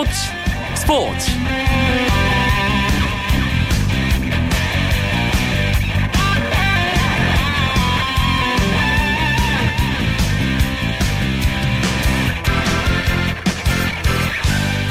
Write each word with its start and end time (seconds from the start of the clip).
스포츠 0.00 0.12
스포츠. 0.76 1.30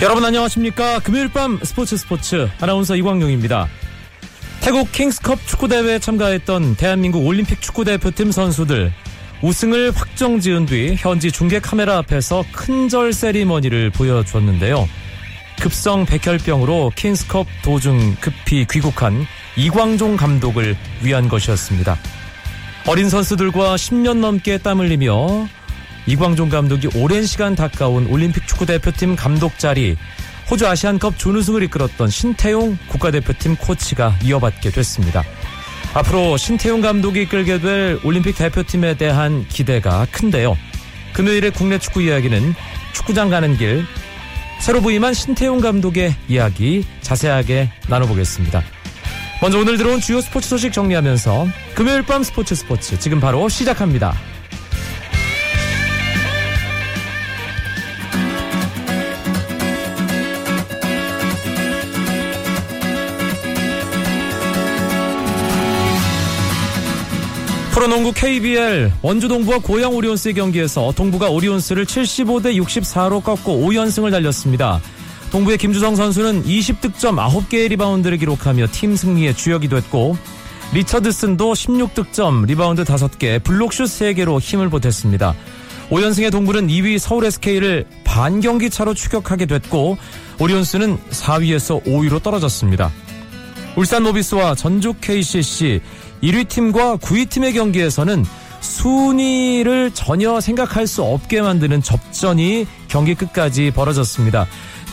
여러분 0.03 0.23
안녕하십니까? 0.23 0.99
금요일 0.99 1.30
밤 1.30 1.59
스포츠 1.63 1.98
스포츠. 1.98 2.48
아나운서 2.62 2.95
이광용입니다. 2.95 3.67
태국 4.62 4.91
킹스컵 4.91 5.44
축구대회에 5.48 5.98
참가했던 5.98 6.76
대한민국 6.76 7.26
올림픽 7.26 7.62
축구대표팀 7.62 8.31
선수들 8.31 8.94
우승을 9.41 9.91
확정 9.95 10.39
지은 10.39 10.66
뒤 10.66 10.95
현지 10.98 11.31
중계 11.31 11.59
카메라 11.59 11.97
앞에서 11.99 12.43
큰절 12.52 13.13
세리머니를 13.13 13.89
보여줬는데요. 13.91 14.88
급성 15.61 16.05
백혈병으로 16.05 16.91
킹스컵 16.95 17.47
도중 17.63 18.17
급히 18.20 18.66
귀국한 18.70 19.25
이광종 19.55 20.17
감독을 20.17 20.75
위한 21.02 21.30
것이었습니다. 21.30 21.97
어린 22.88 23.09
선수들과 23.09 23.75
10년 23.75 24.20
넘게 24.20 24.57
땀 24.57 24.80
흘리며 24.80 25.47
이광종 26.05 26.49
감독이 26.49 26.89
오랜 26.95 27.25
시간 27.25 27.55
가까운 27.55 28.08
올림픽 28.08 28.47
축구대표팀 28.47 29.16
감독 29.16 29.58
자리 29.58 29.95
호주 30.49 30.67
아시안컵 30.67 31.17
준우승을 31.17 31.63
이끌었던 31.63 32.09
신태용 32.09 32.77
국가대표팀 32.88 33.58
코치가 33.58 34.16
이어받게 34.23 34.71
됐습니다. 34.71 35.23
앞으로 35.93 36.38
신태용 36.38 36.81
감독이 36.81 37.23
이끌게 37.23 37.59
될 37.59 37.99
올림픽 38.03 38.35
대표팀에 38.38 38.95
대한 38.95 39.45
기대가 39.47 40.05
큰데요. 40.11 40.57
금요일의 41.13 41.52
국내 41.52 41.80
축구 41.80 42.02
이야기는 42.02 42.53
축구장 42.94 43.30
가는 43.30 43.58
길 43.58 43.83
새로 44.59 44.81
부임한 44.81 45.14
신태용 45.14 45.61
감독의 45.61 46.16
이야기 46.27 46.86
자세하게 47.02 47.72
나눠보겠습니다. 47.88 48.61
먼저 49.41 49.58
오늘 49.58 49.77
들어온 49.77 49.99
주요 49.99 50.22
스포츠 50.22 50.49
소식 50.49 50.73
정리하면서 50.73 51.47
금요일 51.73 52.03
밤 52.03 52.23
스포츠 52.23 52.55
스포츠 52.55 52.99
지금 52.99 53.19
바로 53.19 53.47
시작합니다. 53.49 54.14
프로농구 67.80 68.11
KBL 68.11 68.91
원주 69.02 69.30
동부와 69.30 69.59
고양 69.59 69.94
오리온스의 69.95 70.33
경기에서 70.33 70.91
동부가 70.97 71.30
오리온스를 71.30 71.86
75대 71.86 72.61
64로 72.61 73.23
꺾고 73.23 73.58
5연승을 73.58 74.11
달렸습니다. 74.11 74.81
동부의 75.31 75.58
김주성 75.58 75.95
선수는 75.95 76.44
20득점 76.44 77.16
9개의 77.16 77.69
리바운드를 77.69 78.17
기록하며 78.17 78.67
팀 78.73 78.97
승리의 78.97 79.33
주역이 79.33 79.69
됐고 79.69 80.17
리처드슨도 80.73 81.53
16득점 81.53 82.47
리바운드 82.47 82.83
5개 82.83 83.41
블록슛 83.45 83.86
3개로 83.86 84.41
힘을 84.41 84.67
보탰습니다. 84.67 85.33
5연승의 85.89 86.33
동부는 86.33 86.67
2위 86.67 86.99
서울 86.99 87.23
SK를 87.23 87.86
반경기 88.03 88.71
차로 88.71 88.93
추격하게 88.93 89.45
됐고 89.45 89.97
오리온스는 90.41 90.97
4위에서 91.11 91.81
5위로 91.86 92.21
떨어졌습니다. 92.21 92.91
울산 93.77 94.03
모비스와 94.03 94.55
전주 94.55 94.93
KCC 94.99 95.80
1위 96.22 96.48
팀과 96.48 96.98
9위 96.98 97.30
팀의 97.30 97.53
경기에서는 97.53 98.25
순위를 98.62 99.92
전혀 99.94 100.39
생각할 100.42 100.86
수 100.86 101.03
없게 101.03 101.42
만드는 101.42 101.81
접전이 101.81 102.67
경기 102.88 103.16
끝까지 103.16 103.72
벌어졌습니다. 103.72 104.48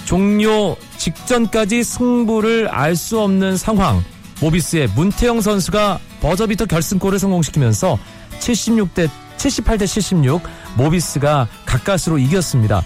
종료 0.05 0.77
직전까지 0.99 1.83
승부를 1.83 2.69
알 2.69 2.95
수 2.95 3.21
없는 3.21 3.56
상황. 3.56 4.05
모비스의 4.41 4.89
문태영 4.95 5.41
선수가 5.41 5.99
버저비터 6.21 6.67
결승골을 6.67 7.19
성공시키면서 7.19 7.99
76대 8.39 9.09
78대 9.37 9.87
76 9.87 10.43
모비스가 10.77 11.49
가까스로 11.65 12.19
이겼습니다. 12.19 12.83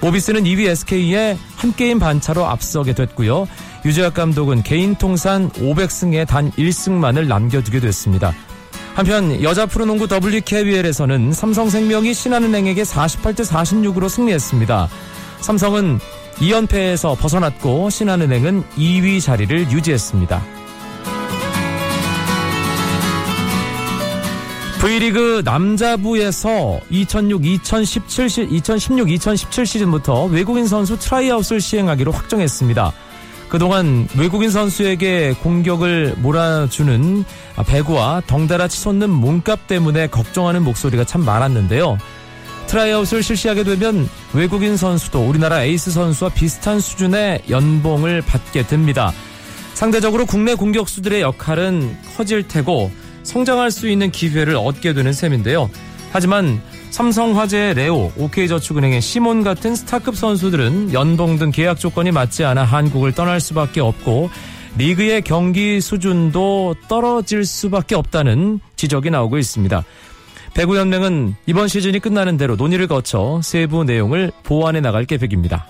모비스는 0.00 0.44
2위 0.44 0.68
SK에 0.68 1.36
한 1.56 1.74
게임 1.74 1.98
반차로 1.98 2.46
앞서게 2.46 2.94
됐고요. 2.94 3.48
유재학 3.84 4.14
감독은 4.14 4.62
개인 4.62 4.94
통산 4.94 5.50
500승에 5.50 6.26
단 6.26 6.50
1승만을 6.52 7.26
남겨두게 7.26 7.80
됐습니다. 7.80 8.34
한편 8.94 9.42
여자 9.42 9.66
프로농구 9.66 10.08
WKBL에서는 10.10 11.32
삼성생명이 11.32 12.12
신한은행에게 12.12 12.82
48대 12.82 13.46
46으로 13.46 14.08
승리했습니다. 14.08 14.88
삼성은 15.40 15.98
2연패에서 16.36 17.18
벗어났고 17.18 17.90
신한은행은 17.90 18.64
2위 18.76 19.22
자리를 19.22 19.70
유지했습니다. 19.70 20.42
V리그 24.80 25.42
남자부에서 25.44 26.80
2006-2017 26.90 28.50
2016-2017 28.62 29.66
시즌부터 29.66 30.24
외국인 30.24 30.66
선수 30.66 30.98
트라이아웃을 30.98 31.60
시행하기로 31.60 32.12
확정했습니다. 32.12 32.92
그동안 33.50 34.08
외국인 34.16 34.48
선수에게 34.50 35.34
공격을 35.42 36.14
몰아주는 36.18 37.24
배구와 37.66 38.22
덩달아 38.26 38.68
치솟는 38.68 39.10
몸값 39.10 39.66
때문에 39.66 40.06
걱정하는 40.06 40.62
목소리가 40.62 41.04
참 41.04 41.24
많았는데요. 41.24 41.98
트라이아웃을 42.68 43.24
실시하게 43.24 43.64
되면 43.64 44.08
외국인 44.32 44.76
선수도 44.76 45.28
우리나라 45.28 45.64
에이스 45.64 45.90
선수와 45.90 46.30
비슷한 46.30 46.78
수준의 46.78 47.42
연봉을 47.50 48.22
받게 48.22 48.68
됩니다. 48.68 49.12
상대적으로 49.74 50.26
국내 50.26 50.54
공격수들의 50.54 51.20
역할은 51.20 51.96
커질 52.16 52.46
테고 52.46 52.92
성장할 53.24 53.72
수 53.72 53.88
있는 53.88 54.12
기회를 54.12 54.54
얻게 54.54 54.92
되는 54.92 55.12
셈인데요. 55.12 55.68
하지만 56.12 56.62
삼성화재 56.90 57.74
레오, 57.74 58.12
OK저축은행의 58.16 59.00
시몬 59.00 59.42
같은 59.42 59.74
스타급 59.74 60.16
선수들은 60.16 60.92
연봉 60.92 61.38
등 61.38 61.50
계약 61.50 61.78
조건이 61.78 62.10
맞지 62.10 62.44
않아 62.44 62.64
한국을 62.64 63.12
떠날 63.12 63.40
수밖에 63.40 63.80
없고 63.80 64.30
리그의 64.76 65.22
경기 65.22 65.80
수준도 65.80 66.76
떨어질 66.88 67.44
수밖에 67.44 67.94
없다는 67.94 68.60
지적이 68.76 69.10
나오고 69.10 69.38
있습니다. 69.38 69.84
배구연맹은 70.54 71.34
이번 71.46 71.68
시즌이 71.68 72.00
끝나는 72.00 72.36
대로 72.36 72.56
논의를 72.56 72.86
거쳐 72.86 73.40
세부 73.42 73.84
내용을 73.84 74.32
보완해 74.42 74.80
나갈 74.80 75.04
계획입니다. 75.04 75.66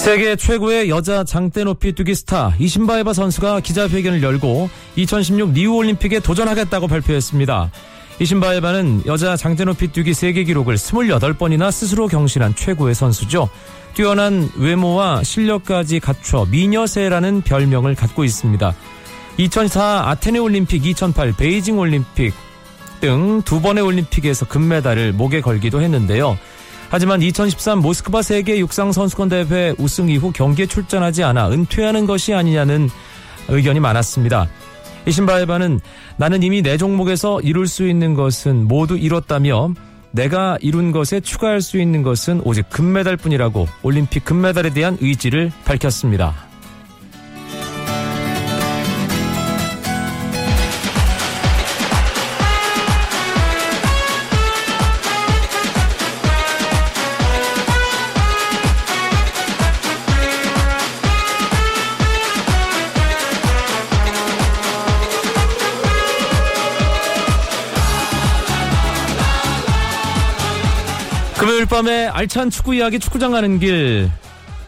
세계 0.00 0.34
최고의 0.34 0.88
여자 0.88 1.24
장대 1.24 1.62
높이 1.62 1.92
뛰기 1.92 2.14
스타 2.14 2.54
이신바에바 2.58 3.12
선수가 3.12 3.60
기자회견을 3.60 4.22
열고 4.22 4.70
2016 4.96 5.52
리우 5.52 5.74
올림픽에 5.74 6.20
도전하겠다고 6.20 6.88
발표했습니다. 6.88 7.70
이신바에바는 8.18 9.02
여자 9.04 9.36
장대 9.36 9.66
높이 9.66 9.88
뛰기 9.88 10.14
세계 10.14 10.44
기록을 10.44 10.76
28번이나 10.76 11.70
스스로 11.70 12.06
경신한 12.06 12.54
최고의 12.54 12.94
선수죠. 12.94 13.50
뛰어난 13.92 14.48
외모와 14.56 15.22
실력까지 15.22 16.00
갖춰 16.00 16.46
미녀새라는 16.50 17.42
별명을 17.42 17.94
갖고 17.94 18.24
있습니다. 18.24 18.74
2004 19.36 20.08
아테네 20.08 20.38
올림픽, 20.38 20.86
2008 20.86 21.34
베이징 21.36 21.78
올림픽 21.78 22.32
등 23.02 23.42
두 23.44 23.60
번의 23.60 23.84
올림픽에서 23.84 24.46
금메달을 24.46 25.12
목에 25.12 25.42
걸기도 25.42 25.82
했는데요. 25.82 26.38
하지만 26.90 27.22
2013 27.22 27.78
모스크바 27.78 28.20
세계 28.20 28.58
육상 28.58 28.90
선수권 28.90 29.28
대회 29.28 29.72
우승 29.78 30.08
이후 30.08 30.32
경기에 30.32 30.66
출전하지 30.66 31.22
않아 31.22 31.50
은퇴하는 31.50 32.04
것이 32.04 32.34
아니냐는 32.34 32.90
의견이 33.48 33.78
많았습니다. 33.78 34.48
이신바에바는 35.06 35.80
나는 36.16 36.42
이미 36.42 36.62
내 36.62 36.76
종목에서 36.76 37.40
이룰 37.40 37.68
수 37.68 37.88
있는 37.88 38.14
것은 38.14 38.66
모두 38.66 38.98
이뤘다며 38.98 39.70
내가 40.10 40.58
이룬 40.60 40.90
것에 40.90 41.20
추가할 41.20 41.60
수 41.60 41.80
있는 41.80 42.02
것은 42.02 42.42
오직 42.44 42.68
금메달뿐이라고 42.68 43.68
올림픽 43.82 44.24
금메달에 44.24 44.70
대한 44.70 44.98
의지를 45.00 45.52
밝혔습니다. 45.64 46.49
밤에 71.70 72.06
알찬 72.08 72.50
축구 72.50 72.74
이야기 72.74 72.98
축구장 72.98 73.30
가는 73.30 73.60
길. 73.60 74.10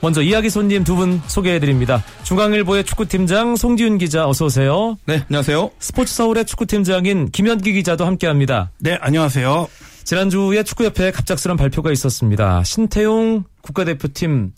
먼저 0.01 0.23
이야기 0.23 0.51
손님 0.51 0.85
두 0.85 0.95
분 0.95 1.21
소개해드립니다. 1.27 2.03
중앙일보의 2.23 2.85
축구팀장 2.85 3.57
송지훈 3.57 3.99
기자 3.99 4.29
어서 4.29 4.47
오세요. 4.47 4.97
네, 5.05 5.25
안녕하세요. 5.29 5.71
스포츠 5.81 6.15
서울의 6.15 6.45
축구팀장인 6.45 7.31
김현기 7.31 7.73
기자도 7.73 8.05
함께합니다. 8.07 8.71
네, 8.79 8.99
안녕하세요. 9.01 9.69
지난주에 10.05 10.63
축구협회 10.63 11.11
갑작스런 11.11 11.57
발표가 11.57 11.91
있었습니다. 11.93 12.63
신태용 12.65 13.45
국가대표팀 13.63 14.53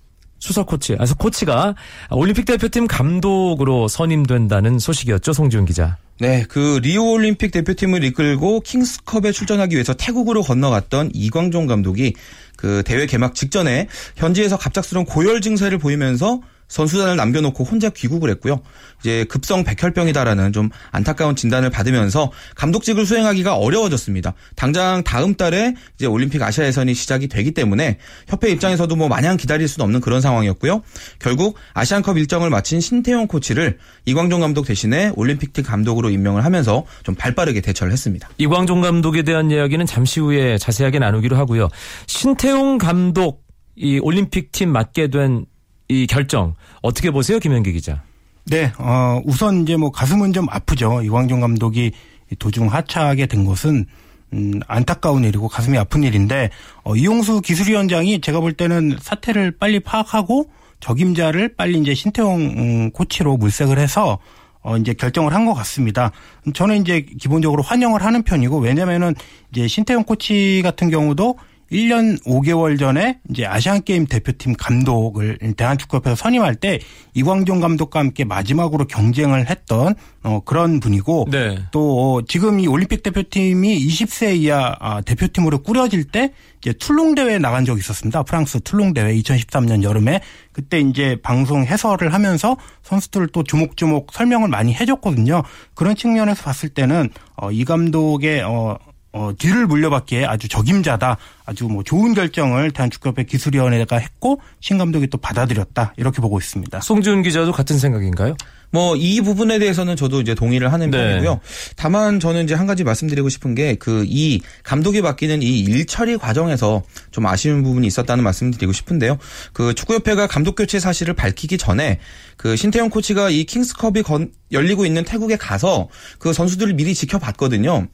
수석 0.45 0.67
코치, 0.67 0.95
아, 0.99 1.07
코치가 1.19 1.75
올림픽 2.11 2.45
대표팀 2.45 2.87
감독으로 2.87 3.89
선임된다는 3.89 4.79
소식이었죠, 4.79 5.33
송지훈 5.33 5.65
기자. 5.65 5.97
네, 6.21 6.45
그 6.47 6.81
리오 6.83 7.13
올림픽 7.13 7.51
대표팀을 7.51 8.05
이끌고 8.05 8.61
킹스컵에 8.61 9.33
출전하기 9.33 9.75
위해서 9.75 9.95
태국으로 9.95 10.43
건너갔던 10.43 11.13
이광종 11.15 11.67
감독이 11.67 12.13
그 12.57 12.83
대회 12.85 13.07
개막 13.07 13.35
직전에 13.35 13.89
현지에서 14.17 14.59
갑작스러운 14.59 15.07
고열 15.07 15.41
증세를 15.41 15.79
보이면서 15.79 16.43
선수단을 16.69 17.17
남겨놓고 17.17 17.65
혼자 17.65 17.91
귀국을 17.91 18.31
했고요. 18.31 18.61
이제 19.01 19.25
급성 19.25 19.65
백혈병이다라는 19.65 20.53
좀 20.53 20.71
안타까운 20.91 21.37
진단을 21.37 21.71
받으면서 21.71 22.33
감독직을 22.57 23.07
수행하기가 23.07 23.57
어려워졌습니다. 23.57 24.35
당장 24.57 25.03
다음 25.05 25.35
달에 25.35 25.75
이제 25.97 26.07
올림픽 26.07 26.43
아시아 26.43 26.65
예선이 26.67 26.95
시작이 26.95 27.29
되기 27.29 27.53
때문에 27.53 27.99
협회 28.29 28.51
입장에서도 28.51 28.95
뭐 28.97 29.09
마냥 29.09 29.37
기다릴 29.37 29.69
수는 29.69 29.85
없는 29.85 30.01
그런 30.01 30.21
상황이었고요. 30.21 30.83
결국 31.19 31.57
아시안컵 31.75 32.19
일정을 32.19 32.51
마친 32.51 32.81
신태용 32.81 33.27
코치를 33.27 33.79
이광종 34.07 34.41
감독 34.41 34.67
대신에 34.67 35.13
올림픽팀 35.17 35.65
감독으로 35.65 36.11
임명을 36.11 36.45
하면서 36.45 36.85
좀 37.03 37.15
발빠르게 37.15 37.61
대처를 37.61 37.93
했습니다. 37.93 38.29
이광종 38.39 38.81
감독에 38.81 39.23
대한 39.23 39.51
이야기는 39.51 39.87
잠시 39.87 40.21
후에 40.21 40.59
자세하게 40.59 40.99
나누기로 40.99 41.37
하고요. 41.37 41.69
신태용 42.07 42.79
감독 42.79 43.45
이 43.77 43.99
올림픽 43.99 44.53
팀 44.53 44.71
맡게 44.71 45.09
된 45.09 45.47
이 45.89 46.07
결정 46.07 46.55
어떻게 46.83 47.11
보세요, 47.11 47.39
김현기 47.39 47.73
기자? 47.73 48.03
네, 48.47 48.73
어, 48.79 49.21
우선 49.25 49.63
이제 49.63 49.77
뭐 49.77 49.91
가슴은 49.91 50.33
좀 50.33 50.47
아프죠. 50.51 51.03
이광종 51.03 51.41
감독이 51.41 51.93
도중 52.39 52.73
하차하게 52.73 53.27
된 53.27 53.45
것은 53.45 53.87
음, 54.33 54.61
안타까운 54.67 55.25
일이고 55.25 55.49
가슴이 55.49 55.79
아픈 55.79 56.03
일인데 56.03 56.51
어, 56.83 56.97
이용수 56.97 57.41
기술위원장이 57.41 58.21
제가 58.21 58.41
볼 58.41 58.53
때는 58.53 58.99
사태를 59.01 59.53
빨리 59.59 59.81
파악하고 59.81 60.51
적임자를 60.81 61.55
빨리 61.57 61.79
이제 61.79 61.95
신태용 61.95 62.41
음, 62.41 62.91
코치로 62.91 63.37
물색을 63.37 63.79
해서 63.79 64.19
어, 64.63 64.77
이제 64.79 64.95
결정을 64.95 65.35
한 65.35 65.45
것 65.47 65.55
같습니다. 65.55 66.11
저는 66.55 66.81
이제 66.81 67.03
기본적으로 67.21 67.63
환영을 67.63 68.03
하는 68.03 68.23
편이고 68.23 68.59
왜냐면은 68.59 69.15
이제 69.53 69.69
신태용 69.69 70.05
코치 70.05 70.63
같은 70.65 70.91
경우도 70.91 71.39
1년 71.75 72.23
5개월 72.25 72.79
전에 72.79 73.19
이제 73.31 73.47
아시안 73.47 73.83
게임 73.83 74.07
대표팀 74.07 74.55
감독을 74.55 75.39
대한축구협회에서 75.57 76.17
선임할 76.17 76.57
때 76.57 76.79
이광종 77.15 77.61
감독과 77.61 78.01
함께 78.01 78.25
마지막으로 78.25 78.87
경쟁을 78.87 79.49
했던 79.49 79.95
어 80.23 80.41
그런 80.45 80.81
분이고 80.81 81.29
네. 81.31 81.59
또 81.73 82.23
지금 82.29 82.61
이 82.61 82.67
올림픽 82.67 83.03
대표팀이 83.03 83.87
20세 83.87 84.37
이하 84.37 84.77
아, 84.79 85.01
대표팀으로 85.01 85.63
꾸려질 85.63 86.05
때 86.05 86.33
이제 86.59 86.73
툴롱 86.73 87.15
대회에 87.15 87.39
나간 87.39 87.65
적이 87.65 87.81
있었습니다. 87.81 88.23
프랑스 88.23 88.61
툴롱 88.61 88.95
대회 88.95 89.15
2013년 89.15 89.83
여름에 89.83 90.21
그때 90.53 90.81
이제 90.81 91.17
방송 91.23 91.65
해설을 91.65 92.15
하면서 92.15 92.57
선수들을 92.83 93.29
또 93.29 93.43
조목조목 93.43 94.13
설명을 94.13 94.49
많이 94.49 94.73
해줬거든요. 94.75 95.43
그런 95.75 95.97
측면에서 95.97 96.45
봤을 96.45 96.69
때는 96.69 97.11
어 97.37 97.51
이 97.55 97.65
감독의 97.65 98.43
어 98.43 98.79
어, 99.17 99.31
뒤를 99.39 99.67
물려받기에 99.69 100.25
아주 100.25 100.49
적임자다. 100.49 101.17
아주 101.47 101.67
뭐 101.67 101.85
좋은 101.85 102.15
결정을 102.15 102.73
대한축구협회 102.73 103.25
기술위원회가 103.25 103.97
했고 103.99 104.41
신 104.61 104.77
감독이 104.77 105.07
또 105.07 105.19
받아들였다. 105.19 105.95
이렇게 105.97 106.21
보고 106.21 106.39
있습니다. 106.39 106.81
송지훈 106.81 107.23
기자도 107.23 107.53
같은 107.53 107.79
생각인가요? 107.79 108.37
뭐 108.71 108.97
이 108.97 109.21
부분에 109.21 109.61
대해서는 109.61 109.95
저도 109.95 110.21
이제 110.21 110.35
동의를 110.35 110.73
하는 110.73 110.91
네. 110.91 110.99
편이고요. 110.99 111.39
다만 111.77 112.19
저는 112.19 112.43
이제 112.45 112.55
한 112.55 112.67
가지 112.67 112.83
말씀드리고 112.83 113.29
싶은 113.29 113.55
게 113.55 113.77
그 113.77 114.05
이 114.09 114.41
감독이 114.65 115.01
바뀌는 115.01 115.43
이 115.43 115.61
일 115.65 115.87
처리 115.87 116.17
과정에서 116.17 116.83
좀 117.13 117.27
아쉬운 117.27 117.63
부분이 117.63 117.87
있었다는 117.87 118.25
말씀드리고 118.25 118.73
싶은데요. 118.73 119.19
그 119.53 119.75
축구협회가 119.75 120.27
감독 120.27 120.57
교체 120.57 120.81
사실을 120.81 121.15
밝히기 121.15 121.57
전에 121.57 122.01
그 122.37 122.57
신태용 122.57 122.91
코치가 122.91 123.31
이 123.31 123.45
킹스컵이 123.45 124.03
건, 124.03 124.33
열리고 124.51 124.87
있는 124.87 125.05
태국에 125.05 125.37
가서 125.37 125.89
그 126.19 126.33
선수들을 126.33 126.75
미리 126.75 126.95
지켜봤거든요. 126.95 127.87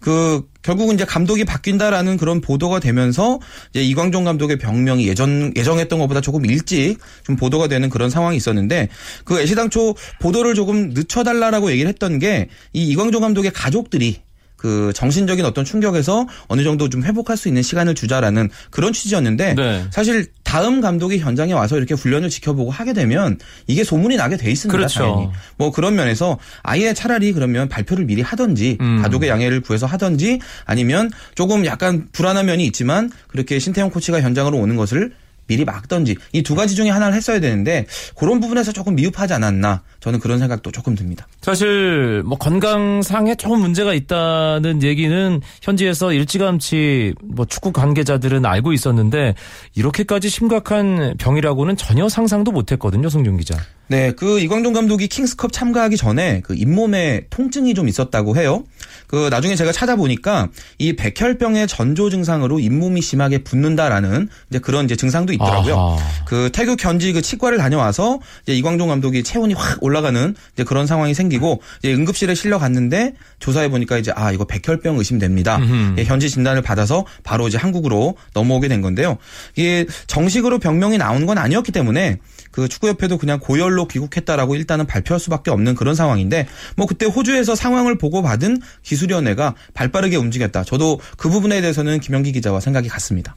그 0.00 0.46
결국은 0.62 0.94
이제 0.94 1.04
감독이 1.04 1.44
바뀐다라는 1.44 2.16
그런 2.16 2.40
보도가 2.40 2.80
되면서 2.80 3.40
이제 3.70 3.82
이광종 3.82 4.24
감독의 4.24 4.58
병명이 4.58 5.08
예전 5.08 5.52
예정했던 5.56 5.98
것보다 5.98 6.20
조금 6.20 6.44
일찍 6.46 6.98
좀 7.24 7.36
보도가 7.36 7.68
되는 7.68 7.88
그런 7.88 8.10
상황이 8.10 8.36
있었는데 8.36 8.88
그 9.24 9.40
애시당초 9.40 9.94
보도를 10.20 10.54
조금 10.54 10.90
늦춰달라라고 10.90 11.70
얘기를 11.70 11.88
했던 11.88 12.18
게 12.18 12.48
이 12.72 12.88
이광종 12.88 13.20
감독의 13.20 13.50
가족들이 13.52 14.20
그 14.62 14.92
정신적인 14.94 15.44
어떤 15.44 15.64
충격에서 15.64 16.28
어느 16.46 16.62
정도 16.62 16.88
좀 16.88 17.02
회복할 17.02 17.36
수 17.36 17.48
있는 17.48 17.62
시간을 17.62 17.96
주자라는 17.96 18.48
그런 18.70 18.92
취지였는데 18.92 19.54
네. 19.54 19.84
사실 19.90 20.26
다음 20.44 20.80
감독이 20.80 21.18
현장에 21.18 21.52
와서 21.52 21.76
이렇게 21.76 21.94
훈련을 21.94 22.30
지켜보고 22.30 22.70
하게 22.70 22.92
되면 22.92 23.40
이게 23.66 23.82
소문이 23.82 24.14
나게 24.14 24.36
돼 24.36 24.52
있습니다. 24.52 24.76
그렇죠. 24.76 25.00
당연히. 25.00 25.30
뭐 25.56 25.72
그런 25.72 25.96
면에서 25.96 26.38
아예 26.62 26.94
차라리 26.94 27.32
그러면 27.32 27.68
발표를 27.68 28.04
미리 28.04 28.22
하던지 28.22 28.78
음. 28.80 29.02
가족의 29.02 29.28
양해를 29.28 29.62
구해서 29.62 29.86
하던지 29.86 30.38
아니면 30.64 31.10
조금 31.34 31.66
약간 31.66 32.06
불안한 32.12 32.46
면이 32.46 32.64
있지만 32.66 33.10
그렇게 33.26 33.58
신태용 33.58 33.90
코치가 33.90 34.20
현장으로 34.20 34.58
오는 34.58 34.76
것을 34.76 35.10
미리 35.46 35.64
막던지 35.64 36.16
이 36.32 36.42
두 36.42 36.54
가지 36.54 36.74
중에 36.74 36.90
하나를 36.90 37.14
했어야 37.14 37.40
되는데 37.40 37.86
그런 38.16 38.40
부분에서 38.40 38.72
조금 38.72 38.94
미흡하지 38.94 39.32
않았나 39.34 39.82
저는 40.00 40.18
그런 40.18 40.38
생각도 40.38 40.70
조금 40.70 40.94
듭니다. 40.94 41.26
사실 41.40 42.22
뭐 42.24 42.36
건강상에 42.38 43.34
조금 43.36 43.60
문제가 43.60 43.94
있다는 43.94 44.82
얘기는 44.82 45.40
현지에서 45.62 46.12
일찌감치 46.12 47.14
뭐 47.22 47.44
축구 47.46 47.72
관계자들은 47.72 48.44
알고 48.44 48.72
있었는데 48.72 49.34
이렇게까지 49.74 50.28
심각한 50.28 51.14
병이라고는 51.18 51.76
전혀 51.76 52.08
상상도 52.08 52.50
못했거든요, 52.52 53.08
송준 53.08 53.36
기자. 53.38 53.56
네, 53.88 54.12
그 54.12 54.40
이광종 54.40 54.72
감독이 54.72 55.06
킹스컵 55.06 55.52
참가하기 55.52 55.96
전에 55.96 56.40
그 56.44 56.54
잇몸에 56.54 57.26
통증이 57.28 57.74
좀 57.74 57.88
있었다고 57.88 58.36
해요. 58.36 58.64
그 59.06 59.28
나중에 59.30 59.54
제가 59.54 59.72
찾아보니까 59.72 60.48
이 60.78 60.94
백혈병의 60.94 61.68
전조 61.68 62.08
증상으로 62.08 62.60
잇몸이 62.60 63.02
심하게 63.02 63.38
붓는다라는 63.44 64.28
이제 64.48 64.58
그런 64.58 64.86
이제 64.86 64.96
증상도 64.96 65.34
있더라고요. 65.34 65.76
아하. 65.76 66.24
그 66.24 66.48
태국 66.52 66.82
현지 66.82 67.12
그 67.12 67.20
치과를 67.20 67.58
다녀와서 67.58 68.20
이제 68.44 68.54
이광종 68.54 68.88
감독이 68.88 69.22
체온이 69.22 69.52
확 69.52 69.82
올라가는 69.82 70.34
이제 70.54 70.64
그런 70.64 70.86
상황이 70.86 71.12
생기고 71.12 71.60
이제 71.80 71.92
응급실에 71.92 72.34
실려 72.34 72.58
갔는데 72.58 73.12
조사해 73.40 73.68
보니까 73.68 73.98
이제 73.98 74.12
아 74.14 74.32
이거 74.32 74.46
백혈병 74.46 74.96
의심됩니다. 74.96 75.60
예, 75.98 76.04
현지 76.04 76.30
진단을 76.30 76.62
받아서 76.62 77.04
바로 77.22 77.48
이제 77.48 77.58
한국으로 77.58 78.16
넘어오게 78.32 78.68
된 78.68 78.80
건데요. 78.80 79.18
이게 79.56 79.84
정식으로 80.06 80.58
병명이 80.58 80.96
나온 80.96 81.26
건 81.26 81.36
아니었기 81.36 81.72
때문에 81.72 82.16
그 82.50 82.68
축구협회도 82.68 83.18
그냥 83.18 83.40
고열 83.40 83.71
로 83.72 83.86
귀국했다라고 83.86 84.54
일단은 84.56 84.86
발표할 84.86 85.20
수밖에 85.20 85.50
없는 85.50 85.74
그런 85.74 85.94
상황인데 85.94 86.46
뭐 86.76 86.86
그때 86.86 87.06
호주에서 87.06 87.54
상황을 87.54 87.96
보고 87.98 88.22
받은 88.22 88.60
기술위원회가 88.82 89.54
발빠르게 89.74 90.16
움직였다. 90.16 90.64
저도 90.64 91.00
그 91.16 91.28
부분에 91.28 91.60
대해서는 91.60 92.00
김영기 92.00 92.32
기자와 92.32 92.60
생각이 92.60 92.88
같습니다. 92.88 93.36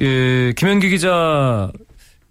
예, 0.00 0.52
김영기 0.56 0.88
기자 0.90 1.70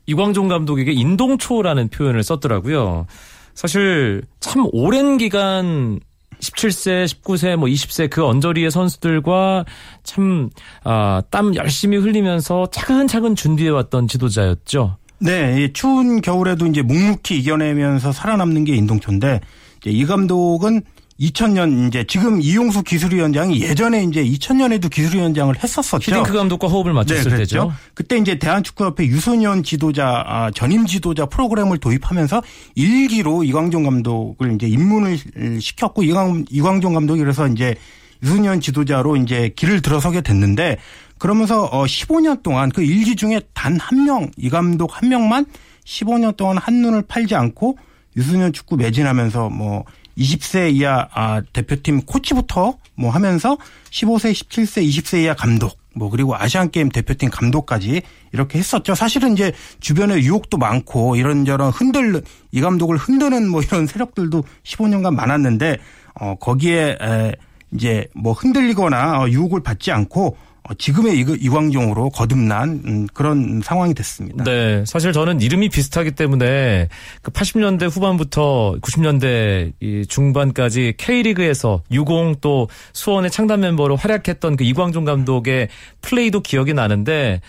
이광종 0.05 0.49
감독에게 0.49 0.91
인동초라는 0.91 1.89
표현을 1.89 2.23
썼더라고요. 2.23 3.05
사실 3.53 4.23
참 4.39 4.67
오랜 4.71 5.17
기간 5.17 5.99
17세, 6.39 7.05
19세, 7.05 7.55
뭐 7.55 7.69
20세 7.69 8.09
그 8.09 8.25
언저리의 8.25 8.69
선수들과 8.69 9.65
참, 10.03 10.49
아, 10.83 11.21
땀 11.29 11.55
열심히 11.55 11.97
흘리면서 11.97 12.67
차근차근 12.71 13.35
준비해왔던 13.35 14.07
지도자였죠. 14.07 14.97
네, 15.23 15.71
추운 15.71 16.21
겨울에도 16.21 16.67
이제 16.67 16.81
묵묵히 16.81 17.37
이겨내면서 17.39 18.11
살아남는 18.11 18.65
게 18.65 18.75
인동초인데 18.75 19.39
이 19.85 20.05
감독은 20.05 20.81
2000년 21.19 21.87
이제 21.87 22.03
지금 22.07 22.41
이용수 22.41 22.83
기술위원장이 22.83 23.61
예전에 23.61 24.03
이제 24.03 24.23
2000년에도 24.23 24.89
기술위원장을 24.89 25.55
했었었죠. 25.63 26.11
히딩크 26.11 26.33
감독과 26.33 26.67
호흡을 26.67 26.91
맞췄을 26.93 27.31
네, 27.31 27.37
때죠. 27.37 27.71
그때 27.93 28.17
이제 28.17 28.37
대한축구협회 28.37 29.05
유소년 29.05 29.63
지도자 29.63 30.23
아, 30.25 30.51
전임 30.51 30.85
지도자 30.85 31.27
프로그램을 31.27 31.77
도입하면서 31.77 32.41
일기로 32.75 33.43
이광종 33.43 33.83
감독을 33.83 34.55
이제 34.55 34.67
입문을 34.67 35.17
시켰고 35.59 36.03
이광 36.03 36.45
이광종 36.49 36.93
감독이 36.93 37.21
그래서 37.21 37.47
이제 37.47 37.75
유소년 38.23 38.59
지도자로 38.59 39.17
이제 39.17 39.51
길을 39.55 39.81
들어서게 39.81 40.21
됐는데 40.21 40.77
그러면서 41.23 41.63
어 41.63 41.85
15년 41.85 42.43
동안 42.43 42.69
그 42.69 42.83
일기 42.83 43.15
중에 43.15 43.39
단 43.53 43.77
한 43.79 44.03
명, 44.03 44.29
이 44.35 44.49
감독 44.49 45.01
한 45.01 45.07
명만 45.07 45.45
15년 45.85 46.35
동안 46.35 46.57
한눈을 46.57 47.03
팔지 47.03 47.33
않고 47.33 47.77
유소년 48.17 48.51
축구 48.51 48.75
매진하면서 48.75 49.49
뭐 49.49 49.85
20세 50.17 50.73
이하 50.73 51.07
아, 51.13 51.41
대표팀 51.53 52.01
코치부터 52.01 52.77
뭐 52.95 53.09
하면서 53.09 53.57
15세, 53.89 54.33
17세, 54.33 54.85
20세 54.85 55.23
이하 55.23 55.33
감독 55.33 55.77
뭐 55.95 56.09
그리고 56.09 56.35
아시안 56.35 56.71
게임 56.71 56.89
대표팀 56.89 57.29
감독까지 57.29 58.01
이렇게 58.33 58.59
했었죠. 58.59 58.93
사실은 58.93 59.31
이제 59.31 59.53
주변에 59.79 60.17
유혹도 60.17 60.57
많고 60.57 61.15
이런저런 61.15 61.71
흔들 61.71 62.21
이 62.51 62.59
감독을 62.59 62.97
흔드는 62.97 63.47
뭐 63.47 63.61
이런 63.61 63.87
세력들도 63.87 64.43
15년간 64.63 65.15
많았는데 65.15 65.77
어 66.15 66.35
거기에 66.35 66.97
에 66.99 67.31
이제 67.71 68.07
뭐 68.13 68.33
흔들리거나 68.33 69.21
어, 69.21 69.29
유혹을 69.29 69.63
받지 69.63 69.89
않고 69.93 70.27
어, 70.27 70.52
지금의 70.77 71.19
이광종으로 71.19 72.09
거듭난 72.09 72.81
음, 72.85 73.07
그런 73.13 73.61
상황이 73.61 73.93
됐습니다. 73.93 74.43
네, 74.45 74.83
사실 74.85 75.11
저는 75.11 75.41
이름이 75.41 75.69
비슷하기 75.69 76.11
때문에 76.11 76.87
그 77.21 77.31
80년대 77.31 77.89
후반부터 77.91 78.77
90년대 78.81 80.07
중반까지 80.07 80.93
K리그에서 80.97 81.83
유공 81.91 82.35
또 82.39 82.69
수원의 82.93 83.29
창단 83.29 83.59
멤버로 83.59 83.97
활약했던 83.97 84.55
그 84.55 84.63
이광종 84.63 85.03
감독의 85.03 85.67
플레이도 86.01 86.41
기억이 86.41 86.73
나는데 86.73 87.41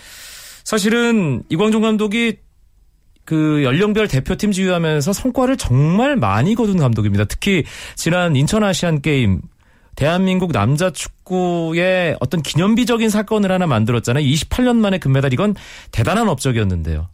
사실은 0.64 1.44
이광종 1.50 1.82
감독이 1.82 2.38
그 3.24 3.62
연령별 3.64 4.08
대표팀 4.08 4.52
지휘하면서 4.52 5.12
성과를 5.12 5.56
정말 5.56 6.16
많이 6.16 6.54
거둔 6.54 6.78
감독입니다. 6.78 7.24
특히 7.24 7.64
지난 7.94 8.36
인천 8.36 8.64
아시안 8.64 9.00
게임 9.00 9.40
대한민국 9.96 10.52
남자 10.52 10.90
축구의 10.90 12.16
어떤 12.20 12.42
기념비적인 12.42 13.08
사건을 13.10 13.52
하나 13.52 13.66
만들었잖아요. 13.66 14.24
28년 14.24 14.76
만에 14.76 14.98
금메달 14.98 15.32
이건 15.32 15.54
대단한 15.90 16.28
업적이었는데요. 16.28 17.08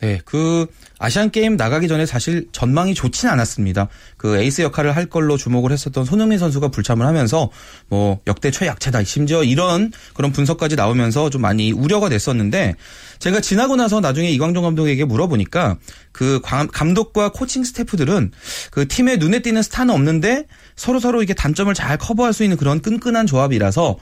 네, 0.00 0.20
그 0.24 0.66
아시안 0.98 1.30
게임 1.30 1.56
나가기 1.56 1.88
전에 1.88 2.06
사실 2.06 2.46
전망이 2.52 2.94
좋진 2.94 3.28
않았습니다. 3.28 3.88
그 4.16 4.36
에이스 4.38 4.62
역할을 4.62 4.94
할 4.94 5.06
걸로 5.06 5.36
주목을 5.36 5.72
했었던 5.72 6.04
손흥민 6.04 6.38
선수가 6.38 6.68
불참을 6.68 7.04
하면서 7.04 7.50
뭐 7.88 8.20
역대 8.28 8.50
최약체다. 8.50 9.02
심지어 9.02 9.42
이런 9.42 9.92
그런 10.14 10.30
분석까지 10.30 10.76
나오면서 10.76 11.30
좀 11.30 11.42
많이 11.42 11.72
우려가 11.72 12.08
됐었는데 12.08 12.74
제가 13.18 13.40
지나고 13.40 13.74
나서 13.74 14.00
나중에 14.00 14.30
이광종 14.30 14.62
감독에게 14.62 15.04
물어보니까 15.04 15.78
그 16.12 16.40
감독과 16.42 17.32
코칭 17.32 17.64
스태프들은 17.64 18.30
그 18.70 18.86
팀에 18.86 19.16
눈에 19.16 19.40
띄는 19.40 19.62
스타는 19.62 19.92
없는데 19.92 20.46
서로 20.76 21.00
서로 21.00 21.22
이게 21.22 21.34
단점을 21.34 21.72
잘 21.74 21.98
커버할 21.98 22.32
수 22.32 22.44
있는 22.44 22.56
그런 22.56 22.80
끈끈한 22.80 23.26
조합이라서 23.26 23.98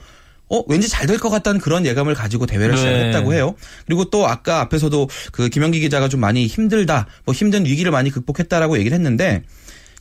어 0.49 0.63
왠지 0.67 0.87
잘 0.87 1.07
될 1.07 1.19
것 1.19 1.29
같다는 1.29 1.59
그런 1.59 1.85
예감을 1.85 2.13
가지고 2.13 2.45
대회를 2.45 2.75
네. 2.75 2.77
시작했다고 2.77 3.33
해요. 3.33 3.55
그리고 3.85 4.05
또 4.09 4.27
아까 4.27 4.61
앞에서도 4.61 5.09
그 5.31 5.49
김영기 5.49 5.79
기자가 5.79 6.07
좀 6.09 6.19
많이 6.21 6.47
힘들다, 6.47 7.07
뭐 7.25 7.33
힘든 7.33 7.65
위기를 7.65 7.91
많이 7.91 8.09
극복했다라고 8.11 8.77
얘기를 8.79 8.95
했는데 8.95 9.43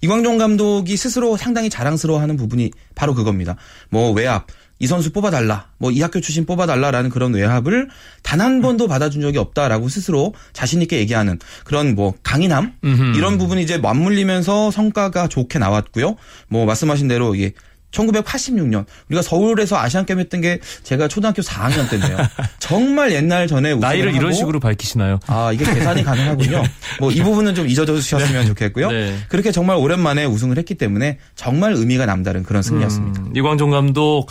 이광종 0.03 0.39
감독이 0.39 0.97
스스로 0.97 1.37
상당히 1.37 1.71
자랑스러워하는 1.71 2.37
부분이 2.37 2.71
바로 2.95 3.15
그겁니다. 3.15 3.57
뭐 3.89 4.11
외압, 4.13 4.47
이 4.79 4.87
선수 4.87 5.11
뽑아달라, 5.11 5.69
뭐 5.79 5.91
이 5.91 6.03
학교 6.03 6.21
출신 6.21 6.45
뽑아달라라는 6.45 7.09
그런 7.09 7.33
외압을 7.33 7.89
단 8.23 8.41
한 8.43 8.61
번도 8.61 8.89
받아준 8.89 9.23
적이 9.23 9.39
없다라고 9.39 9.89
스스로 9.89 10.35
자신 10.53 10.83
있게 10.83 10.99
얘기하는 10.99 11.39
그런 11.65 11.95
뭐 11.95 12.13
강인함 12.23 12.75
이런 13.17 13.39
부분이 13.39 13.63
이제 13.63 13.79
맞물리면서 13.79 14.71
성과가 14.71 15.29
좋게 15.29 15.59
나왔고요. 15.59 16.17
뭐 16.49 16.67
말씀하신 16.67 17.09
대로 17.09 17.35
이게 17.35 17.53
1986년 17.97 18.85
우리가 19.09 19.23
서울에서 19.23 19.77
아시안 19.79 20.05
게임 20.07 20.21
했던 20.21 20.41
게 20.41 20.61
제가 20.83 21.09
초등학교 21.09 21.43
4학년 21.43 21.89
때인데요. 21.89 22.17
정말 22.59 23.13
옛날 23.13 23.47
전에 23.47 23.75
나이를 23.75 24.15
이런 24.15 24.33
식으로 24.33 24.61
밝히시나요? 24.61 25.19
아 25.27 25.51
이게 25.53 25.65
계산이 25.65 26.03
가능하군요. 26.05 26.63
네. 26.63 26.71
뭐이 27.01 27.23
부분은 27.23 27.55
좀 27.55 27.69
잊어주셨으면 27.69 28.43
네. 28.43 28.47
좋겠고요. 28.47 28.91
네. 28.91 29.17
그렇게 29.29 29.53
정말 29.53 29.77
오랜만에 29.77 30.25
우승을 30.25 30.59
했기 30.59 30.75
때문에 30.75 31.19
정말 31.35 31.73
의미가 31.73 32.07
남다른 32.07 32.43
그런 32.43 32.63
승리였습니다. 32.63 33.21
음, 33.23 33.33
이광종 33.35 33.71
감독 33.71 34.27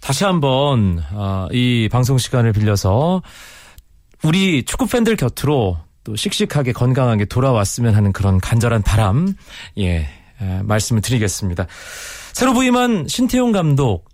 다시 0.00 0.24
한번 0.24 1.02
아, 1.12 1.48
이 1.52 1.88
방송 1.90 2.18
시간을 2.18 2.52
빌려서 2.52 3.22
우리 4.22 4.64
축구 4.64 4.86
팬들 4.86 5.16
곁으로 5.16 5.78
또 6.02 6.16
씩씩하게 6.16 6.72
건강하게 6.72 7.24
돌아왔으면 7.24 7.94
하는 7.94 8.12
그런 8.12 8.38
간절한 8.38 8.82
바람 8.82 9.34
예 9.78 10.08
말씀을 10.62 11.00
드리겠습니다. 11.00 11.66
새로 12.34 12.52
부임한 12.52 13.06
신태용 13.06 13.52
감독 13.52 14.08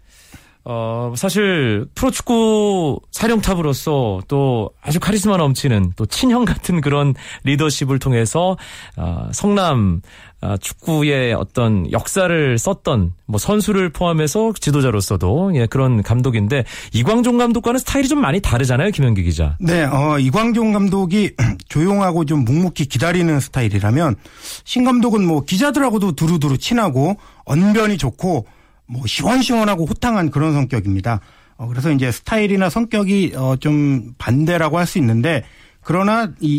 어, 0.64 1.14
사실 1.16 1.86
프로축구 1.94 3.00
사령탑으로서 3.10 4.20
또 4.28 4.70
아주 4.82 5.00
카리스마 5.00 5.36
넘치는 5.38 5.94
또 5.96 6.04
친형 6.06 6.44
같은 6.44 6.80
그런 6.80 7.14
리더십을 7.44 7.98
통해서 7.98 8.56
어, 8.96 9.28
성남 9.32 10.02
어, 10.42 10.56
축구의 10.58 11.34
어떤 11.34 11.90
역사를 11.92 12.58
썼던 12.58 13.12
뭐 13.26 13.38
선수를 13.38 13.90
포함해서 13.90 14.52
지도자로서도 14.58 15.52
예, 15.54 15.66
그런 15.66 16.02
감독인데 16.02 16.64
이광종 16.92 17.36
감독과는 17.38 17.78
스타일이 17.78 18.08
좀 18.08 18.20
많이 18.20 18.40
다르잖아요, 18.40 18.90
김현기 18.90 19.22
기자. 19.22 19.56
네, 19.60 19.84
어, 19.84 20.18
이광종 20.18 20.72
감독이 20.72 21.32
조용하고 21.68 22.24
좀 22.24 22.44
묵묵히 22.44 22.86
기다리는 22.86 23.38
스타일이라면 23.38 24.16
신 24.64 24.84
감독은 24.84 25.26
뭐 25.26 25.42
기자들하고도 25.42 26.12
두루두루 26.12 26.56
친하고 26.56 27.16
언변이 27.44 27.98
좋고 27.98 28.46
뭐 28.90 29.06
시원시원하고 29.06 29.86
호탕한 29.86 30.30
그런 30.30 30.52
성격입니다. 30.52 31.20
어, 31.56 31.68
그래서 31.68 31.92
이제 31.92 32.10
스타일이나 32.10 32.68
성격이 32.70 33.34
어, 33.36 33.54
좀 33.56 34.14
반대라고 34.18 34.78
할 34.78 34.86
수 34.86 34.98
있는데 34.98 35.44
그러나 35.82 36.30
이, 36.40 36.56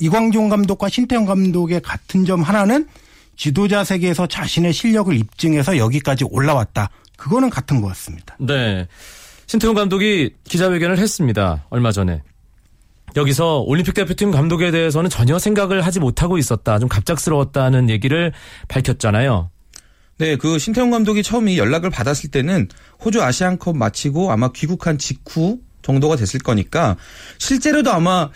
이 0.00 0.08
광종 0.08 0.48
감독과 0.48 0.88
신태영 0.88 1.26
감독의 1.26 1.80
같은 1.82 2.24
점 2.24 2.42
하나는 2.42 2.86
지도자 3.36 3.84
세계에서 3.84 4.26
자신의 4.26 4.72
실력을 4.72 5.14
입증해서 5.14 5.76
여기까지 5.76 6.24
올라왔다. 6.24 6.88
그거는 7.16 7.50
같은 7.50 7.80
것 7.80 7.88
같습니다. 7.88 8.36
네. 8.40 8.86
신태용 9.46 9.74
감독이 9.74 10.34
기자회견을 10.44 10.98
했습니다. 10.98 11.64
얼마 11.70 11.92
전에. 11.92 12.22
여기서 13.16 13.60
올림픽 13.60 13.94
대표팀 13.94 14.30
감독에 14.30 14.70
대해서는 14.70 15.10
전혀 15.10 15.38
생각을 15.38 15.84
하지 15.84 16.00
못하고 16.00 16.38
있었다. 16.38 16.78
좀 16.78 16.88
갑작스러웠다는 16.88 17.90
얘기를 17.90 18.32
밝혔잖아요. 18.68 19.50
네, 20.16 20.36
그 20.36 20.58
신태용 20.58 20.90
감독이 20.90 21.24
처음 21.24 21.48
이 21.48 21.58
연락을 21.58 21.90
받았을 21.90 22.30
때는 22.30 22.68
호주 23.04 23.20
아시안컵 23.22 23.76
마치고 23.76 24.30
아마 24.30 24.52
귀국한 24.52 24.96
직후 24.96 25.58
정도가 25.82 26.16
됐을 26.16 26.38
거니까 26.40 26.96
실제로도 27.38 27.90
아마 27.92 28.30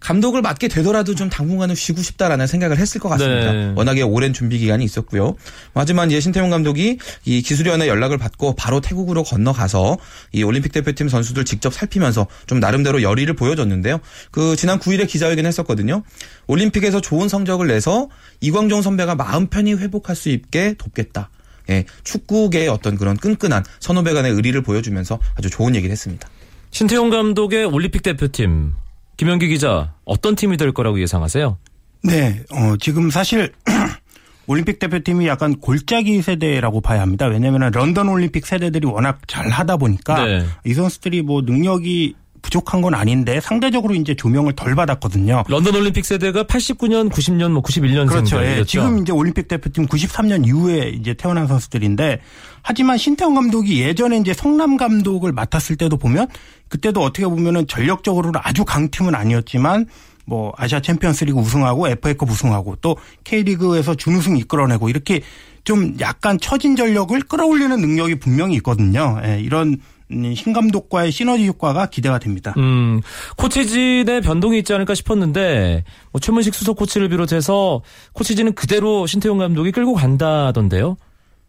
감독을 0.00 0.42
맡게 0.42 0.68
되더라도 0.68 1.14
좀 1.14 1.28
당분간은 1.28 1.74
쉬고 1.74 2.02
싶다라는 2.02 2.46
생각을 2.46 2.78
했을 2.78 3.00
것 3.00 3.08
같습니다. 3.10 3.52
네. 3.52 3.72
워낙에 3.74 4.02
오랜 4.02 4.32
준비 4.32 4.58
기간이 4.58 4.84
있었고요. 4.84 5.34
하지만 5.74 6.10
이제 6.10 6.20
신태용 6.20 6.50
감독이 6.50 6.98
이 7.24 7.42
기술위원회 7.42 7.88
연락을 7.88 8.16
받고 8.16 8.54
바로 8.54 8.80
태국으로 8.80 9.24
건너가서 9.24 9.98
이 10.32 10.42
올림픽 10.42 10.72
대표팀 10.72 11.08
선수들 11.08 11.44
직접 11.44 11.74
살피면서 11.74 12.26
좀 12.46 12.60
나름대로 12.60 13.02
열의를 13.02 13.34
보여줬는데요. 13.34 14.00
그 14.30 14.54
지난 14.56 14.78
9일에 14.78 15.08
기자회견 15.08 15.46
했었거든요. 15.46 16.02
올림픽에서 16.46 17.00
좋은 17.00 17.28
성적을 17.28 17.66
내서 17.66 18.08
이광종 18.40 18.82
선배가 18.82 19.16
마음 19.16 19.48
편히 19.48 19.74
회복할 19.74 20.14
수 20.14 20.28
있게 20.28 20.74
돕겠다. 20.78 21.30
예, 21.70 21.84
축구계의 22.04 22.68
어떤 22.68 22.96
그런 22.96 23.16
끈끈한 23.16 23.64
선후배 23.80 24.14
간의 24.14 24.32
의리를 24.32 24.60
보여주면서 24.62 25.18
아주 25.34 25.50
좋은 25.50 25.74
얘기를 25.74 25.92
했습니다. 25.92 26.28
신태용 26.70 27.10
감독의 27.10 27.64
올림픽 27.64 28.02
대표팀 28.02 28.72
김현기 29.18 29.48
기자 29.48 29.94
어떤 30.04 30.36
팀이 30.36 30.56
될 30.56 30.72
거라고 30.72 31.00
예상하세요? 31.00 31.58
네, 32.04 32.40
어, 32.52 32.76
지금 32.78 33.10
사실 33.10 33.52
올림픽 34.46 34.78
대표팀이 34.78 35.26
약간 35.26 35.56
골짜기 35.56 36.22
세대라고 36.22 36.80
봐야 36.80 37.02
합니다. 37.02 37.26
왜냐하면 37.26 37.70
런던 37.72 38.08
올림픽 38.08 38.46
세대들이 38.46 38.86
워낙 38.86 39.18
잘 39.26 39.50
하다 39.50 39.76
보니까 39.76 40.24
네. 40.24 40.46
이 40.64 40.72
선수들이 40.72 41.22
뭐 41.22 41.42
능력이 41.42 42.14
부족한 42.42 42.80
건 42.80 42.94
아닌데 42.94 43.40
상대적으로 43.40 43.94
이제 43.94 44.14
조명을 44.14 44.54
덜 44.54 44.74
받았거든요. 44.74 45.44
런던 45.48 45.74
올림픽 45.74 46.04
세대가 46.04 46.44
89년, 46.44 47.10
90년, 47.10 47.50
뭐 47.50 47.62
91년 47.62 48.08
그렇죠. 48.08 48.42
예. 48.44 48.64
지금 48.64 48.98
이제 48.98 49.12
올림픽 49.12 49.48
대표팀 49.48 49.86
93년 49.86 50.46
이후에 50.46 50.90
이제 50.90 51.14
태어난 51.14 51.46
선수들인데 51.46 52.20
하지만 52.62 52.98
신태용 52.98 53.34
감독이 53.34 53.80
예전에 53.80 54.18
이제 54.18 54.32
성남 54.32 54.76
감독을 54.76 55.32
맡았을 55.32 55.76
때도 55.76 55.96
보면 55.96 56.28
그때도 56.68 57.02
어떻게 57.02 57.26
보면은 57.26 57.66
전력적으로는 57.66 58.40
아주 58.42 58.64
강팀은 58.64 59.14
아니었지만 59.14 59.86
뭐 60.26 60.52
아시아 60.58 60.80
챔피언스리그 60.80 61.38
우승하고 61.38 61.88
FA컵 61.88 62.30
우승하고 62.30 62.76
또 62.82 62.98
K리그에서 63.24 63.94
준우승 63.94 64.36
이끌어내고 64.36 64.90
이렇게 64.90 65.22
좀 65.64 65.96
약간 66.00 66.38
처진 66.38 66.76
전력을 66.76 67.18
끌어올리는 67.22 67.78
능력이 67.80 68.16
분명히 68.16 68.56
있거든요. 68.56 69.20
예, 69.24 69.40
이런 69.40 69.78
신 70.10 70.52
감독과의 70.52 71.12
시너지 71.12 71.46
효과가 71.46 71.86
기대가 71.86 72.18
됩니다. 72.18 72.54
음, 72.56 73.02
코치진의 73.36 74.22
변동이 74.22 74.58
있지 74.58 74.72
않을까 74.72 74.94
싶었는데 74.94 75.84
뭐 76.12 76.20
최문식 76.20 76.54
수석 76.54 76.76
코치를 76.76 77.08
비롯해서 77.10 77.82
코치진은 78.14 78.54
그대로 78.54 79.06
신태용 79.06 79.38
감독이 79.38 79.70
끌고 79.70 79.94
간다던데요. 79.94 80.96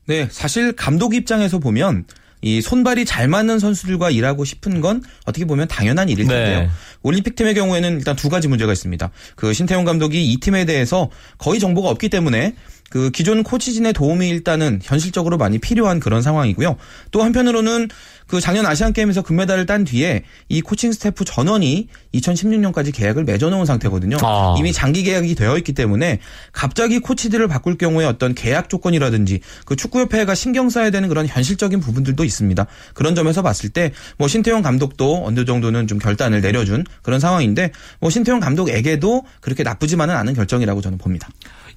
네, 0.07 0.27
사실 0.29 0.73
감독 0.73 1.13
입장에서 1.13 1.59
보면 1.59 2.05
이 2.41 2.61
손발이 2.61 3.05
잘 3.05 3.27
맞는 3.27 3.59
선수들과 3.59 4.11
일하고 4.11 4.45
싶은 4.45 4.81
건 4.81 5.03
어떻게 5.25 5.45
보면 5.45 5.67
당연한 5.67 6.09
일일 6.09 6.27
네. 6.27 6.33
텐데요. 6.33 6.59
네. 6.61 6.69
올림픽 7.03 7.35
팀의 7.35 7.53
경우에는 7.53 7.97
일단 7.97 8.15
두 8.15 8.29
가지 8.29 8.47
문제가 8.47 8.71
있습니다. 8.71 9.09
그 9.35 9.53
신태용 9.53 9.83
감독이 9.83 10.31
이 10.31 10.37
팀에 10.37 10.65
대해서 10.65 11.09
거의 11.37 11.59
정보가 11.59 11.89
없기 11.89 12.09
때문에 12.09 12.55
그 12.89 13.11
기존 13.11 13.43
코치진의 13.43 13.93
도움이 13.93 14.29
일단은 14.29 14.79
현실적으로 14.83 15.37
많이 15.37 15.59
필요한 15.59 15.99
그런 15.99 16.21
상황이고요. 16.21 16.77
또 17.11 17.23
한편으로는 17.23 17.89
그 18.27 18.39
작년 18.39 18.65
아시안 18.65 18.93
게임에서 18.93 19.23
금메달을 19.23 19.65
딴 19.65 19.83
뒤에 19.83 20.23
이 20.49 20.61
코칭 20.61 20.91
스태프 20.91 21.25
전원이 21.25 21.87
2016년까지 22.13 22.93
계약을 22.93 23.23
맺어놓은 23.23 23.65
상태거든요. 23.65 24.17
아. 24.21 24.55
이미 24.57 24.71
장기 24.71 25.03
계약이 25.03 25.33
되어 25.35 25.57
있기 25.57 25.73
때문에 25.73 26.19
갑자기 26.51 26.99
코치들을 26.99 27.47
바꿀 27.47 27.77
경우에 27.77 28.05
어떤 28.05 28.35
계약 28.35 28.69
조건이라든지 28.69 29.39
그 29.65 29.75
축구협회가 29.75 30.35
신경 30.35 30.69
써야 30.69 30.91
되는 30.91 31.09
그런 31.09 31.25
현실적인 31.25 31.79
부분들도 31.79 32.23
있습니다. 32.23 32.65
그런 32.93 33.15
점에서 33.15 33.41
봤을 33.41 33.69
때 33.69 33.91
뭐 34.17 34.27
신태용 34.27 34.61
감독도 34.61 35.25
어느 35.25 35.45
정도는 35.45 35.87
좀 35.87 35.97
결단을 35.97 36.41
내려준 36.41 36.85
그런 37.01 37.19
상황인데 37.19 37.71
뭐 37.99 38.09
신태용 38.09 38.39
감독에게도 38.39 39.23
그렇게 39.41 39.63
나쁘지만은 39.63 40.15
않은 40.15 40.33
결정이라고 40.33 40.81
저는 40.81 40.97
봅니다. 40.97 41.29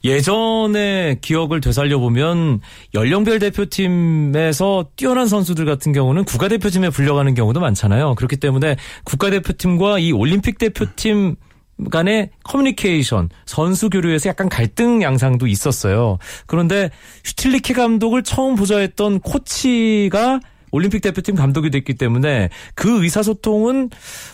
예전의 0.04 1.20
기억을 1.20 1.60
되살려 1.60 1.98
보면 1.98 2.60
연령별 2.94 3.38
대표팀에서 3.38 4.86
뛰어난 4.96 5.26
선수들 5.26 5.64
같은 5.64 5.92
경우는 5.92 6.24
국가대표팀에 6.24 6.90
불려가는 6.90 7.34
경우도 7.34 7.60
많잖아요. 7.60 8.14
그렇기 8.16 8.36
때문에 8.36 8.76
국가대표팀과 9.04 9.98
이 10.00 10.12
올림픽 10.12 10.58
대표팀 10.58 11.36
간의 11.90 12.30
커뮤니케이션, 12.44 13.28
선수 13.46 13.90
교류에서 13.90 14.28
약간 14.28 14.48
갈등 14.48 15.02
양상도 15.02 15.46
있었어요. 15.46 16.18
그런데 16.46 16.90
슈틸리케 17.24 17.74
감독을 17.74 18.22
처음 18.22 18.54
보좌했던 18.54 19.20
코치가 19.20 20.40
올림픽 20.72 21.00
대표팀 21.02 21.36
감독이 21.36 21.70
됐기 21.70 21.94
때문에 21.94 22.48
그 22.74 23.04
의사소통은 23.04 23.90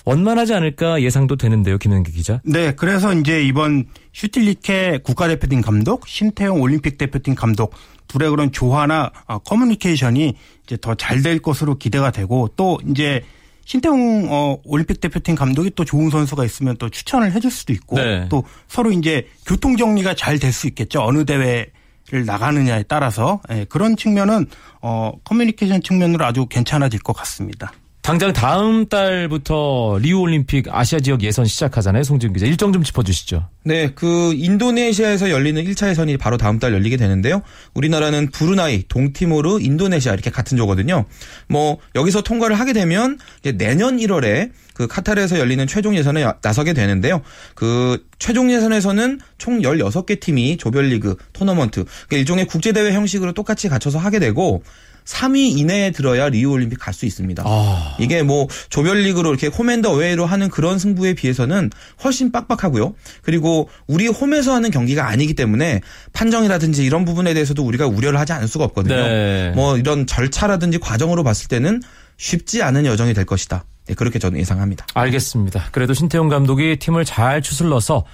원만하지 0.06 0.54
않을까 0.54 1.02
예상도 1.02 1.36
되는데요, 1.36 1.76
김현기 1.78 2.12
기자. 2.12 2.40
네, 2.44 2.72
그래서 2.72 3.12
이제 3.12 3.42
이번 3.42 3.86
슈틸리케 4.14 5.00
국가대표팀 5.04 5.60
감독, 5.60 6.06
신태용 6.08 6.62
올림픽 6.62 6.96
대표팀 6.96 7.34
감독 7.34 7.74
둘의 8.06 8.30
그런 8.30 8.52
조화나 8.52 9.10
어, 9.26 9.38
커뮤니케이션이 9.38 10.34
이제 10.64 10.76
더 10.80 10.94
잘 10.94 11.22
될 11.22 11.40
것으로 11.40 11.76
기대가 11.76 12.10
되고 12.10 12.48
또 12.56 12.78
이제 12.88 13.22
신태용 13.66 14.28
어, 14.30 14.58
올림픽 14.64 15.00
대표팀 15.00 15.34
감독이 15.34 15.72
또 15.74 15.84
좋은 15.84 16.08
선수가 16.08 16.44
있으면 16.44 16.76
또 16.78 16.88
추천을 16.88 17.32
해줄 17.32 17.50
수도 17.50 17.72
있고 17.74 17.96
네. 17.96 18.26
또 18.30 18.44
서로 18.68 18.92
이제 18.92 19.26
교통 19.44 19.76
정리가 19.76 20.14
잘 20.14 20.38
될 20.38 20.52
수 20.52 20.66
있겠죠. 20.68 21.02
어느 21.02 21.24
대회 21.26 21.66
를 22.10 22.24
나가느냐에 22.24 22.84
따라서 22.84 23.40
예, 23.50 23.66
그런 23.68 23.94
측면은 23.96 24.46
어 24.80 25.12
커뮤니케이션 25.24 25.82
측면으로 25.82 26.24
아주 26.24 26.46
괜찮아질 26.46 27.00
것 27.00 27.12
같습니다. 27.12 27.72
당장 28.08 28.32
다음 28.32 28.86
달부터 28.86 29.98
리우 30.00 30.20
올림픽 30.20 30.64
아시아 30.70 30.98
지역 30.98 31.22
예선 31.22 31.44
시작하잖아요. 31.44 32.04
송지훈 32.04 32.32
기자. 32.32 32.46
일정 32.46 32.72
좀 32.72 32.82
짚어 32.82 33.02
주시죠. 33.02 33.46
네, 33.64 33.90
그 33.94 34.32
인도네시아에서 34.34 35.28
열리는 35.28 35.62
1차 35.62 35.90
예선이 35.90 36.16
바로 36.16 36.38
다음 36.38 36.58
달 36.58 36.72
열리게 36.72 36.96
되는데요. 36.96 37.42
우리나라는 37.74 38.30
브루나이, 38.30 38.84
동티모르, 38.88 39.60
인도네시아 39.60 40.14
이렇게 40.14 40.30
같은 40.30 40.56
조거든요. 40.56 41.04
뭐 41.50 41.76
여기서 41.96 42.22
통과를 42.22 42.58
하게 42.58 42.72
되면 42.72 43.18
내년 43.56 43.98
1월에 43.98 44.52
그 44.72 44.86
카타르에서 44.86 45.38
열리는 45.38 45.66
최종 45.66 45.94
예선에 45.94 46.24
나서게 46.40 46.72
되는데요. 46.72 47.20
그 47.54 48.06
최종 48.18 48.50
예선에서는 48.50 49.20
총 49.36 49.60
16개 49.60 50.18
팀이 50.18 50.56
조별리그 50.56 51.16
토너먼트 51.34 51.84
그러니까 51.84 52.16
일종의 52.16 52.46
국제 52.46 52.72
대회 52.72 52.92
형식으로 52.92 53.32
똑같이 53.34 53.68
갖춰서 53.68 53.98
하게 53.98 54.18
되고 54.18 54.62
3위 55.08 55.56
이내에 55.58 55.90
들어야 55.90 56.28
리우 56.28 56.50
올림픽 56.50 56.78
갈 56.78 56.98
수 56.98 57.06
있습니다. 57.06 57.44
아. 57.46 57.96
이게 58.00 58.22
뭐 58.22 58.48
조별리그로 58.70 59.28
이렇게 59.30 59.46
home 59.46 59.72
and 59.72 59.92
away로 59.92 60.26
하는 60.26 60.48
그런 60.48 60.78
승부에 60.78 61.14
비해서는 61.14 61.70
훨씬 62.02 62.32
빡빡하고요. 62.32 62.94
그리고 63.22 63.70
우리 63.86 64.08
홈에서 64.08 64.52
하는 64.52 64.70
경기가 64.72 65.06
아니기 65.06 65.34
때문에 65.34 65.80
판정이라든지 66.12 66.84
이런 66.84 67.04
부분에 67.04 67.34
대해서도 67.34 67.64
우리가 67.64 67.86
우려를 67.86 68.18
하지 68.18 68.32
않을 68.32 68.48
수가 68.48 68.64
없거든요. 68.64 68.96
네. 68.96 69.52
뭐 69.54 69.78
이런 69.78 70.06
절차라든지 70.06 70.78
과정으로 70.78 71.22
봤을 71.22 71.46
때는 71.46 71.82
쉽지 72.16 72.62
않은 72.62 72.84
여정이 72.84 73.14
될 73.14 73.24
것이다. 73.24 73.64
네, 73.86 73.94
그렇게 73.94 74.18
저는 74.18 74.38
예상합니다. 74.40 74.86
알겠습니다. 74.94 75.68
그래도 75.72 75.94
신태용 75.94 76.28
감독이 76.28 76.78
팀을 76.78 77.04
잘 77.04 77.40
추슬러서 77.40 78.04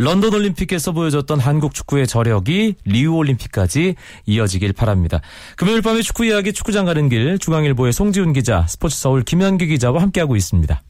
런던 0.00 0.32
올림픽에서 0.32 0.92
보여줬던 0.92 1.40
한국 1.40 1.74
축구의 1.74 2.06
저력이 2.06 2.76
리우 2.86 3.16
올림픽까지 3.16 3.96
이어지길 4.24 4.72
바랍니다. 4.72 5.20
금요일 5.56 5.82
밤에 5.82 6.00
축구 6.00 6.24
이야기 6.24 6.54
축구장 6.54 6.86
가는 6.86 7.10
길 7.10 7.38
중앙일보의 7.38 7.92
송지훈 7.92 8.32
기자, 8.32 8.66
스포츠 8.66 8.96
서울 8.98 9.22
김현기 9.22 9.66
기자와 9.66 10.00
함께하고 10.00 10.36
있습니다. 10.36 10.82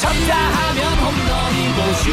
쳤다 0.00 0.34
하면 0.34 0.92
홈런이고 0.94 1.92
슛 2.00 2.10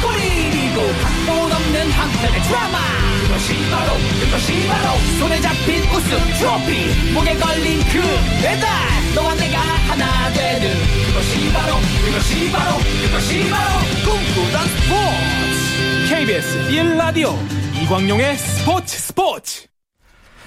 골이고 0.00 0.80
각본 1.02 1.52
없는 1.52 1.90
한편의 1.90 2.42
드라마 2.44 3.03
그것이 3.34 3.52
바로 3.68 3.92
그것이 4.20 4.68
바로 4.68 4.98
손에 5.18 5.40
잡힌 5.40 5.82
우승 5.90 6.16
트로피 6.38 7.12
목에 7.14 7.34
걸린 7.36 7.80
그 7.80 8.00
배달 8.40 8.70
너와 9.12 9.34
내가 9.34 9.58
하나 9.58 10.32
되는 10.32 10.70
그것이 11.06 11.52
바로 11.52 11.74
그것이 12.06 12.52
바로 12.52 12.76
그것이 13.02 13.50
바로 13.50 13.80
꿈꾸던 14.04 14.68
스포츠 14.68 16.14
KBS 16.14 16.70
1라디오 16.70 17.34
이광용의 17.82 18.36
스포츠 18.36 18.98
스포츠 18.98 19.66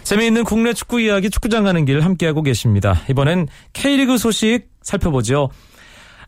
재미있는 0.03 0.45
국내 0.45 0.71
축구 0.73 1.01
이야기 1.01 1.29
축구장 1.29 1.65
가는 1.65 1.83
길 1.83 1.99
함께하고 2.05 2.41
계십니다. 2.41 3.01
이번엔 3.09 3.49
K리그 3.73 4.17
소식 4.17 4.69
살펴보죠. 4.81 5.49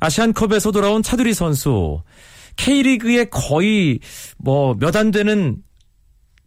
아시안컵에서 0.02 0.72
돌아온 0.72 1.04
차두리 1.04 1.34
선수. 1.34 2.02
K리그의 2.58 3.30
거의 3.30 4.00
뭐 4.38 4.76
몇 4.76 4.98
안 4.98 5.12
되는 5.12 5.56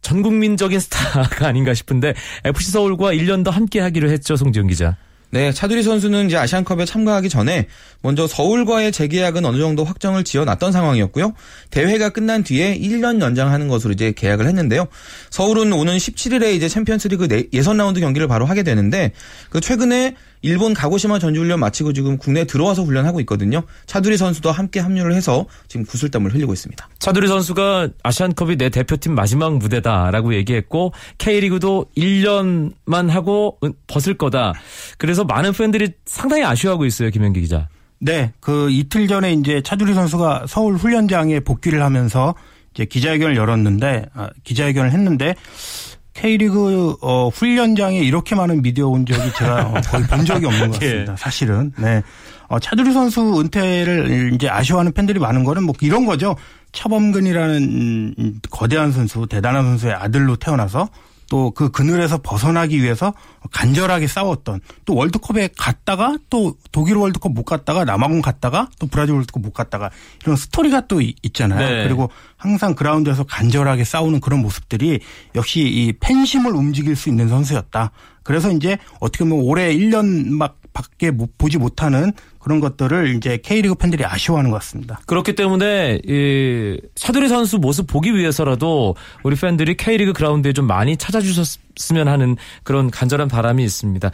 전 0.03 0.23
국민적인 0.23 0.79
스타가 0.79 1.47
아닌가 1.47 1.73
싶은데 1.73 2.15
FC 2.45 2.73
서울과 2.73 3.13
1년 3.13 3.45
더 3.45 3.51
함께 3.51 3.81
하기로 3.81 4.11
했죠, 4.11 4.37
송지훈 4.37 4.67
기자. 4.67 4.97
네, 5.31 5.51
차두리 5.51 5.83
선수는 5.83 6.27
이제 6.27 6.37
아시안컵에 6.37 6.85
참가하기 6.85 7.31
전에 7.31 7.67
먼저 8.03 8.27
서울과의 8.27 8.93
재계약은 8.93 9.47
어느 9.47 9.57
정도 9.57 9.83
확정을 9.83 10.25
지어놨던 10.25 10.73
상황이었고요. 10.73 11.33
대회가 11.71 12.11
끝난 12.11 12.43
뒤에 12.45 12.79
1년 12.79 13.19
연장하는 13.23 13.69
것으로 13.69 13.95
이제 13.95 14.13
계약을 14.13 14.47
했는데요. 14.47 14.89
서울은 15.31 15.73
오는 15.73 15.97
17일에 15.97 16.55
이제 16.55 16.69
챔피언스리그 16.69 17.49
예선 17.55 17.79
라운드 17.79 18.01
경기를 18.01 18.29
바로 18.29 18.45
하게 18.45 18.63
되는데 18.63 19.13
그 19.49 19.63
최근에 19.63 20.17
일본 20.43 20.75
가고시마 20.75 21.19
전지훈련 21.19 21.61
마치고 21.61 21.93
지금 21.93 22.19
국내에 22.19 22.45
들어와서 22.45 22.83
훈련하고 22.83 23.21
있거든요. 23.21 23.63
차두리 23.87 24.17
선수도 24.17 24.51
함께 24.51 24.81
합류를 24.81 25.15
해서 25.15 25.47
지금 25.69 25.87
구슬땀을 25.87 26.35
흘리고 26.35 26.53
있습니다. 26.53 26.89
차두리 26.99 27.29
선수가 27.29 27.89
아시안컵이 28.03 28.57
내 28.57 28.69
대표팀 28.69 29.15
마지막 29.15 29.57
무대다라고 29.57 30.35
얘기했고 30.35 30.93
K리그도 31.19 31.87
1년만 31.97 33.09
하고 33.09 33.59
벗을 33.87 34.15
거다. 34.15 34.53
그래서 34.99 35.25
많은 35.25 35.53
팬들이 35.53 35.93
상당히 36.05 36.45
아쉬워하고 36.45 36.85
있어요. 36.85 37.11
김현기 37.11 37.41
기자. 37.41 37.69
네, 38.01 38.33
그 38.41 38.69
이틀 38.71 39.07
전에 39.07 39.33
이제 39.33 39.63
차두리 39.63 39.95
선수가 39.95 40.47
서울 40.49 40.75
훈련장에 40.75 41.41
복귀를 41.41 41.83
하면서 41.83 42.35
이제 42.75 42.85
기자회견을 42.85 43.37
열었는데 43.37 44.07
아, 44.15 44.31
기자회견을 44.43 44.91
했는데 44.91 45.37
K리그 46.15 46.97
어, 47.01 47.29
훈련장에 47.29 47.99
이렇게 47.99 48.35
많은 48.35 48.63
미디어 48.63 48.89
온 48.89 49.07
적이 49.07 49.33
제가 49.37 49.69
어, 49.69 49.81
거의 49.87 50.05
본 50.05 50.25
적이 50.25 50.47
없는 50.47 50.71
것 50.71 50.81
같습니다. 50.81 51.13
예. 51.13 51.17
사실은. 51.17 51.73
네. 51.79 52.03
어, 52.49 52.59
차두리 52.59 52.93
선수 52.93 53.41
은퇴를 53.41 54.33
이제 54.35 54.49
아쉬워하는 54.49 54.93
팬들이 54.93 55.19
많은 55.19 55.45
거는 55.45 55.65
뭐 55.65 55.75
이런 55.81 56.05
거죠. 56.05 56.37
차범근이라는 56.73 58.15
음, 58.19 58.35
거대한 58.51 58.93
선수, 58.93 59.27
대단한 59.27 59.65
선수의 59.65 59.95
아들로 59.95 60.37
태어나서 60.37 60.89
또 61.33 61.51
그 61.51 61.71
그늘에서 61.71 62.19
벗어나기 62.23 62.83
위해서 62.83 63.15
간절하게 63.53 64.07
싸웠던 64.07 64.61
또 64.85 64.95
월드컵에 64.95 65.49
갔다가 65.57 66.19
또 66.29 66.57
독일 66.73 66.97
월드컵 66.97 67.33
못 67.33 67.45
갔다가 67.45 67.87
남아공 67.87 68.21
갔다가 68.21 68.69
또 68.79 68.87
브라질 68.87 69.15
월드컵 69.15 69.41
못 69.41 69.55
갔다가 69.55 69.91
이런 70.23 70.37
스토리가 70.37 70.89
또 70.89 71.01
있잖아요. 71.01 71.67
네. 71.67 71.85
그리고 71.85 72.11
항상 72.37 72.75
그라운드에서 72.75 73.25
간절하게 73.25 73.85
싸우는 73.85 74.21
그런 74.21 74.43
모습들이 74.43 75.01
역시 75.35 75.61
이 75.61 75.95
팬심을 76.01 76.55
움직일 76.55 76.97
수 76.97 77.09
있는 77.09 77.29
선수였다. 77.29 77.93
그래서 78.25 78.53
이제 78.53 78.77
어떻게 79.01 79.25
보면 79.25 79.43
올해 79.43 79.75
1년 79.75 80.29
막 80.29 80.59
밖에 80.75 81.11
보지 81.39 81.57
못하는 81.57 82.13
그런 82.43 82.59
것들을 82.59 83.15
이제 83.17 83.39
K리그 83.39 83.77
팬들이 83.77 84.05
아쉬워하는 84.05 84.51
것 84.51 84.59
같습니다. 84.59 85.01
그렇기 85.07 85.35
때문에 85.35 86.01
이 86.05 86.81
차두리 86.97 87.29
선수 87.29 87.59
모습 87.59 87.87
보기 87.87 88.15
위해서라도 88.17 88.97
우리 89.23 89.37
팬들이 89.37 89.77
K리그 89.77 90.13
그라운드에 90.13 90.53
좀 90.53 90.67
많이 90.67 90.97
찾아주셨으면 90.97 92.09
하는 92.09 92.37
그런 92.65 92.91
간절한 92.91 93.29
바람이 93.29 93.63
있습니다. 93.63 94.11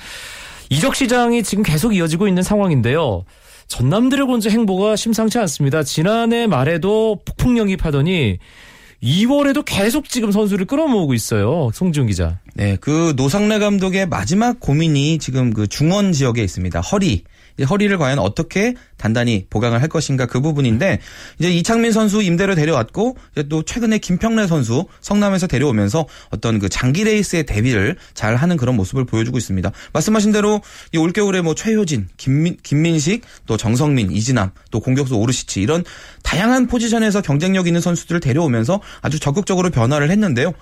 이적 0.69 0.95
시장이 0.95 1.43
지금 1.43 1.65
계속 1.65 1.97
이어지고 1.97 2.29
있는 2.29 2.43
상황인데요. 2.43 3.25
전남 3.67 4.11
드래곤즈 4.11 4.49
행보가 4.49 4.97
심상치 4.97 5.39
않습니다. 5.39 5.83
지난해 5.83 6.47
말에도 6.47 7.21
폭풍 7.25 7.57
영입하더니 7.57 8.39
2월에도 9.03 9.63
계속 9.65 10.09
지금 10.09 10.33
선수를 10.33 10.67
끌어모으고 10.67 11.15
있어요. 11.15 11.71
송지훈 11.73 12.09
기자. 12.09 12.39
네, 12.55 12.77
그 12.81 13.15
노상래 13.17 13.59
감독의 13.59 14.07
마지막 14.07 14.61
고민이 14.61 15.19
지금 15.19 15.55
그 15.55 15.67
중원 15.67 16.13
지역에 16.13 16.43
있습니다. 16.43 16.81
허리. 16.81 17.25
허리를 17.65 17.97
과연 17.99 18.19
어떻게 18.19 18.75
단단히 18.97 19.47
보강을 19.51 19.81
할 19.81 19.89
것인가 19.89 20.27
그 20.27 20.41
부분인데 20.41 21.01
이제 21.39 21.51
이창민 21.51 21.93
선수 21.93 22.23
임대로 22.23 22.55
데려왔고 22.55 23.17
이제 23.33 23.45
또 23.49 23.63
최근에 23.63 23.99
김평래 23.99 24.47
선수 24.47 24.87
성남에서 25.01 25.47
데려오면서 25.47 26.07
어떤 26.31 26.59
그 26.59 26.69
장기 26.69 27.05
레이스의 27.05 27.47
대비를 27.47 27.97
잘 28.15 28.37
하는 28.37 28.57
그런 28.57 28.77
모습을 28.77 29.05
보여주고 29.05 29.39
있습니다. 29.39 29.71
말씀하신 29.93 30.33
대로 30.33 30.61
이 30.93 30.99
올겨울에 30.99 31.41
뭐 31.41 31.55
최효진, 31.55 32.09
김민, 32.17 32.57
김민식, 32.63 33.23
또 33.47 33.57
정성민, 33.57 34.11
이진남, 34.11 34.51
또 34.71 34.81
공격수 34.81 35.15
오르시치 35.17 35.61
이런 35.61 35.85
다양한 36.23 36.67
포지션에서 36.67 37.23
경쟁력 37.23 37.67
있는 37.67 37.81
선수들을 37.81 38.21
데려오면서 38.21 38.81
아주 39.01 39.19
적극적으로 39.19 39.71
변화를 39.71 40.11
했는데요. 40.11 40.53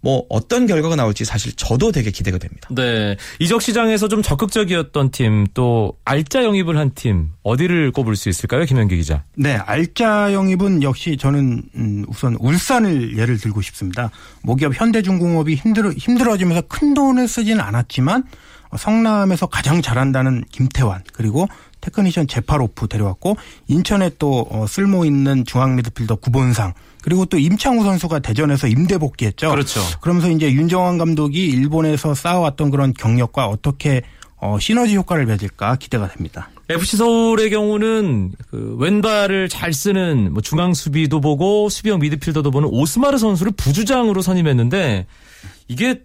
뭐 0.00 0.24
어떤 0.28 0.66
결과가 0.66 0.94
나올지 0.94 1.24
사실 1.24 1.52
저도 1.56 1.90
되게 1.90 2.10
기대가 2.10 2.38
됩니다. 2.38 2.68
네. 2.70 3.16
이적 3.40 3.60
시장에서 3.62 4.06
좀 4.08 4.22
적극적이었던 4.22 5.10
팀, 5.10 5.46
또 5.54 5.94
알짜 6.04 6.44
영입을 6.44 6.76
한 6.76 6.92
팀 6.94 7.30
어디를 7.42 7.90
꼽을 7.92 8.14
수 8.14 8.28
있을까요, 8.28 8.64
김현기 8.64 8.96
기자? 8.96 9.24
네, 9.36 9.54
알짜 9.56 10.32
영입은 10.32 10.82
역시 10.82 11.16
저는 11.16 11.62
음, 11.74 12.04
우선 12.08 12.36
울산을 12.38 13.18
예를 13.18 13.38
들고 13.38 13.60
싶습니다. 13.62 14.10
모기업 14.42 14.74
현대중공업이 14.80 15.54
힘들어 15.56 15.90
힘들어지면서 15.92 16.62
큰 16.68 16.94
돈을 16.94 17.26
쓰지는 17.26 17.60
않았지만 17.60 18.24
성남에서 18.76 19.46
가장 19.46 19.82
잘한다는 19.82 20.44
김태환 20.50 21.02
그리고 21.12 21.48
테크니션 21.80 22.26
제파로프 22.26 22.88
데려왔고 22.88 23.36
인천에 23.68 24.10
또 24.18 24.46
어, 24.50 24.66
쓸모 24.66 25.04
있는 25.04 25.44
중앙 25.44 25.76
미드필더 25.76 26.16
구본상 26.16 26.74
그리고 27.02 27.24
또 27.24 27.38
임창우 27.38 27.84
선수가 27.84 28.18
대전에서 28.18 28.66
임대 28.66 28.98
복귀했죠. 28.98 29.50
그렇죠. 29.50 29.80
그러면서 30.00 30.28
이제 30.30 30.50
윤정환 30.50 30.98
감독이 30.98 31.46
일본에서 31.46 32.14
쌓아왔던 32.14 32.70
그런 32.70 32.92
경력과 32.92 33.46
어떻게 33.46 34.02
어, 34.38 34.58
시너지 34.58 34.96
효과를 34.96 35.26
맺을까 35.26 35.76
기대가 35.76 36.08
됩니다. 36.08 36.50
FC 36.68 36.96
서울의 36.96 37.50
경우는 37.50 38.32
그 38.50 38.76
왼발을 38.80 39.48
잘 39.48 39.72
쓰는 39.72 40.32
뭐 40.32 40.42
중앙 40.42 40.74
수비도 40.74 41.20
보고 41.20 41.68
수비형 41.68 42.00
미드필더도 42.00 42.50
보는 42.50 42.68
오스마르 42.72 43.18
선수를 43.18 43.52
부주장으로 43.56 44.20
선임했는데 44.20 45.06
이게 45.68 46.02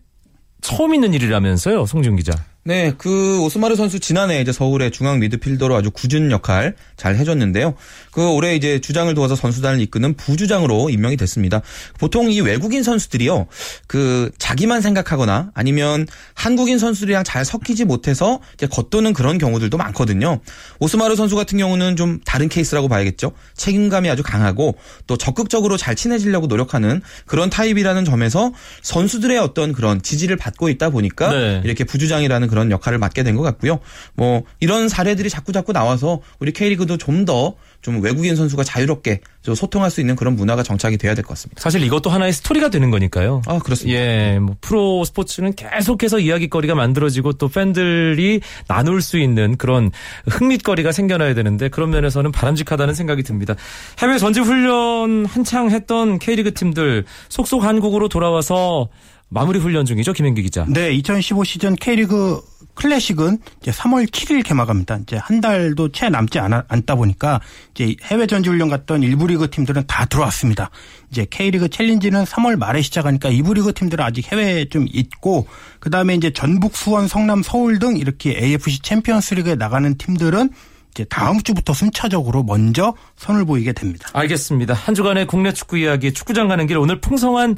처음 0.62 0.94
있는 0.94 1.14
일이라면서요, 1.14 1.88
송준 1.88 2.16
기자. 2.16 2.34
네, 2.64 2.94
그 2.96 3.42
오스마르 3.42 3.76
선수 3.76 4.00
지난해 4.00 4.40
이제 4.40 4.52
서울의 4.52 4.92
중앙 4.92 5.20
미드필더로 5.20 5.76
아주 5.76 5.90
굳은 5.90 6.30
역할 6.30 6.76
잘 6.96 7.16
해줬는데요. 7.16 7.74
그 8.12 8.30
올해 8.30 8.56
이제 8.56 8.80
주장을 8.80 9.12
도와서 9.16 9.36
선수단을 9.36 9.82
이끄는 9.82 10.14
부주장으로 10.14 10.92
임명이 10.92 11.18
됐습니다. 11.18 11.64
보통 11.98 12.32
이 12.32 12.40
외국인 12.40 12.84
선수들이요, 12.84 13.48
그 13.88 14.30
자기만 14.38 14.82
생각하거나 14.82 15.50
아니면 15.56 16.06
한국인 16.36 16.78
선수들이랑 16.78 17.24
잘 17.24 17.46
섞이지 17.46 17.86
못해서 17.86 18.40
이제 18.54 18.68
겉도는 18.68 19.14
그런 19.14 19.40
경우들도 19.40 19.76
많거든요. 19.78 20.40
오스마르 20.80 21.16
선수 21.16 21.36
같은 21.36 21.58
경우는 21.58 21.96
좀 21.96 22.20
다른 22.26 22.48
케이스라고 22.48 22.88
봐야겠죠. 22.88 23.32
책임감이 23.56 24.08
아주 24.08 24.22
강하고 24.22 24.76
또 25.08 25.18
적극적으로 25.18 25.78
잘 25.78 25.96
친해지려고 25.96 26.46
노력하는 26.46 27.02
그런 27.26 27.50
타입이라는 27.50 28.06
점에서 28.06 28.54
선수들의 28.84 29.40
어떤 29.40 29.74
그런 29.74 30.04
지지를 30.04 30.38
받고 30.38 30.70
있다 30.70 30.92
보니까 30.92 31.32
네. 31.32 31.62
이렇게 31.64 31.86
부주장이라는 31.86 32.51
그런 32.52 32.70
역할을 32.70 33.00
맡게 33.00 33.24
된 33.24 33.32
것 33.32 33.42
같고요. 33.44 33.80
뭐 34.14 34.44
이런 34.60 34.90
사례들이 34.90 35.30
자꾸 35.30 35.52
자꾸 35.54 35.72
나와서 35.74 36.20
우리 36.40 36.52
K리그도 36.52 36.98
좀 36.98 37.24
더좀 37.26 37.54
좀 37.82 38.02
외국인 38.04 38.36
선수가 38.36 38.64
자유롭게 38.64 39.22
좀 39.42 39.56
소통할 39.56 39.90
수 39.90 40.02
있는 40.02 40.16
그런 40.16 40.36
문화가 40.36 40.62
정착이 40.62 40.98
돼야 40.98 41.16
될 41.16 41.24
것 41.24 41.30
같습니다. 41.30 41.62
사실 41.62 41.82
이것도 41.84 42.10
하나의 42.10 42.34
스토리가 42.34 42.70
되는 42.70 42.92
거니까요. 42.92 43.42
아 43.48 43.58
그렇습니다. 43.60 43.98
예, 44.00 44.38
뭐 44.40 44.56
프로 44.62 45.04
스포츠는 45.06 45.54
계속해서 45.56 46.20
이야기거리가 46.20 46.76
만들어지고 46.76 47.34
또 47.34 47.48
팬들이 47.48 48.42
나눌 48.68 49.02
수 49.02 49.18
있는 49.18 49.56
그런 49.58 49.90
흥미거리가 50.30 50.92
생겨나야 50.92 51.34
되는데 51.34 51.70
그런 51.70 51.90
면에서는 51.90 52.32
바람직하다는 52.32 52.94
생각이 52.94 53.24
듭니다. 53.24 53.56
해외 54.00 54.18
전지 54.18 54.42
훈련 54.42 55.26
한창 55.26 55.72
했던 55.72 56.20
K리그 56.20 56.54
팀들 56.54 57.06
속속 57.30 57.64
한국으로 57.64 58.10
돌아와서 58.10 58.90
마무리 59.34 59.60
훈련 59.60 59.86
중이죠, 59.86 60.12
김현기 60.12 60.44
기자. 60.44 60.66
네, 60.68 60.92
2015 60.92 61.46
시즌 61.46 61.76
K리그 61.76 62.42
클래식은 62.74 63.38
이제 63.62 63.72
3월 63.72 64.06
7일 64.06 64.44
개막합니다. 64.44 64.98
이제 64.98 65.16
한 65.16 65.40
달도 65.40 65.94
채 65.94 66.10
남지 66.10 66.38
않아, 66.38 66.66
않다 66.68 66.96
보니까 66.96 67.40
이제 67.74 67.96
해외 68.04 68.28
전지 68.28 68.50
훈련 68.50 68.68
갔던 68.68 69.04
일부 69.04 69.28
리그 69.28 69.50
팀들은 69.50 69.86
다 69.88 70.06
들어왔습니다. 70.06 70.70
이제 71.12 71.26
K리그 71.30 71.70
챌린지는 71.70 72.26
3월 72.26 72.58
말에 72.58 72.82
시작하니까 72.82 73.30
2부 73.30 73.54
리그 73.54 73.74
팀들은 73.74 74.04
아직 74.04 74.30
해외에 74.30 74.66
좀 74.66 74.86
있고 74.92 75.48
그다음에 75.80 76.16
이제 76.16 76.32
전북, 76.34 76.76
수원, 76.76 77.08
성남, 77.08 77.42
서울 77.42 77.80
등 77.80 77.96
이렇게 77.98 78.38
AFC 78.38 78.82
챔피언스 78.82 79.36
리그에 79.36 79.56
나가는 79.56 79.98
팀들은 79.98 80.50
이제 80.92 81.06
다음 81.06 81.42
주부터 81.42 81.74
순차적으로 81.74 82.44
먼저 82.44 82.96
선을 83.16 83.46
보이게 83.46 83.72
됩니다. 83.72 84.10
알겠습니다. 84.12 84.74
한 84.74 84.94
주간의 84.94 85.26
국내 85.26 85.54
축구 85.54 85.78
이야기 85.78 86.14
축구장 86.14 86.50
가는 86.50 86.68
길 86.68 86.78
오늘 86.78 87.00
풍성한 87.00 87.56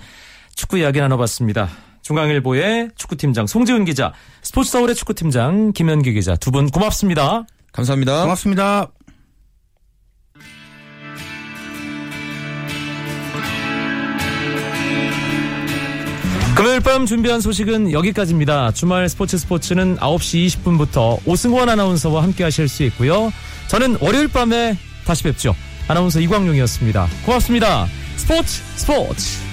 축구 0.55 0.77
이야기 0.77 0.99
나눠봤습니다. 0.99 1.69
중앙일보의 2.01 2.89
축구팀장 2.95 3.47
송지훈 3.47 3.85
기자, 3.85 4.13
스포츠 4.41 4.69
서울의 4.71 4.95
축구팀장 4.95 5.71
김현기 5.73 6.13
기자 6.13 6.35
두 6.35 6.51
분 6.51 6.69
고맙습니다. 6.69 7.45
감사합니다. 7.71 8.21
고맙습니다. 8.23 8.87
금요일 16.55 16.79
밤 16.81 17.05
준비한 17.05 17.41
소식은 17.41 17.91
여기까지입니다. 17.91 18.71
주말 18.71 19.09
스포츠 19.09 19.37
스포츠는 19.37 19.97
9시 19.97 20.45
20분부터 20.47 21.17
오승원 21.25 21.67
아나운서와 21.67 22.23
함께 22.23 22.43
하실 22.43 22.67
수 22.69 22.83
있고요. 22.83 23.33
저는 23.67 23.97
월요일 23.99 24.27
밤에 24.27 24.77
다시 25.05 25.23
뵙죠. 25.23 25.55
아나운서 25.87 26.19
이광용이었습니다. 26.21 27.07
고맙습니다. 27.25 27.87
스포츠 28.15 28.61
스포츠. 28.75 29.52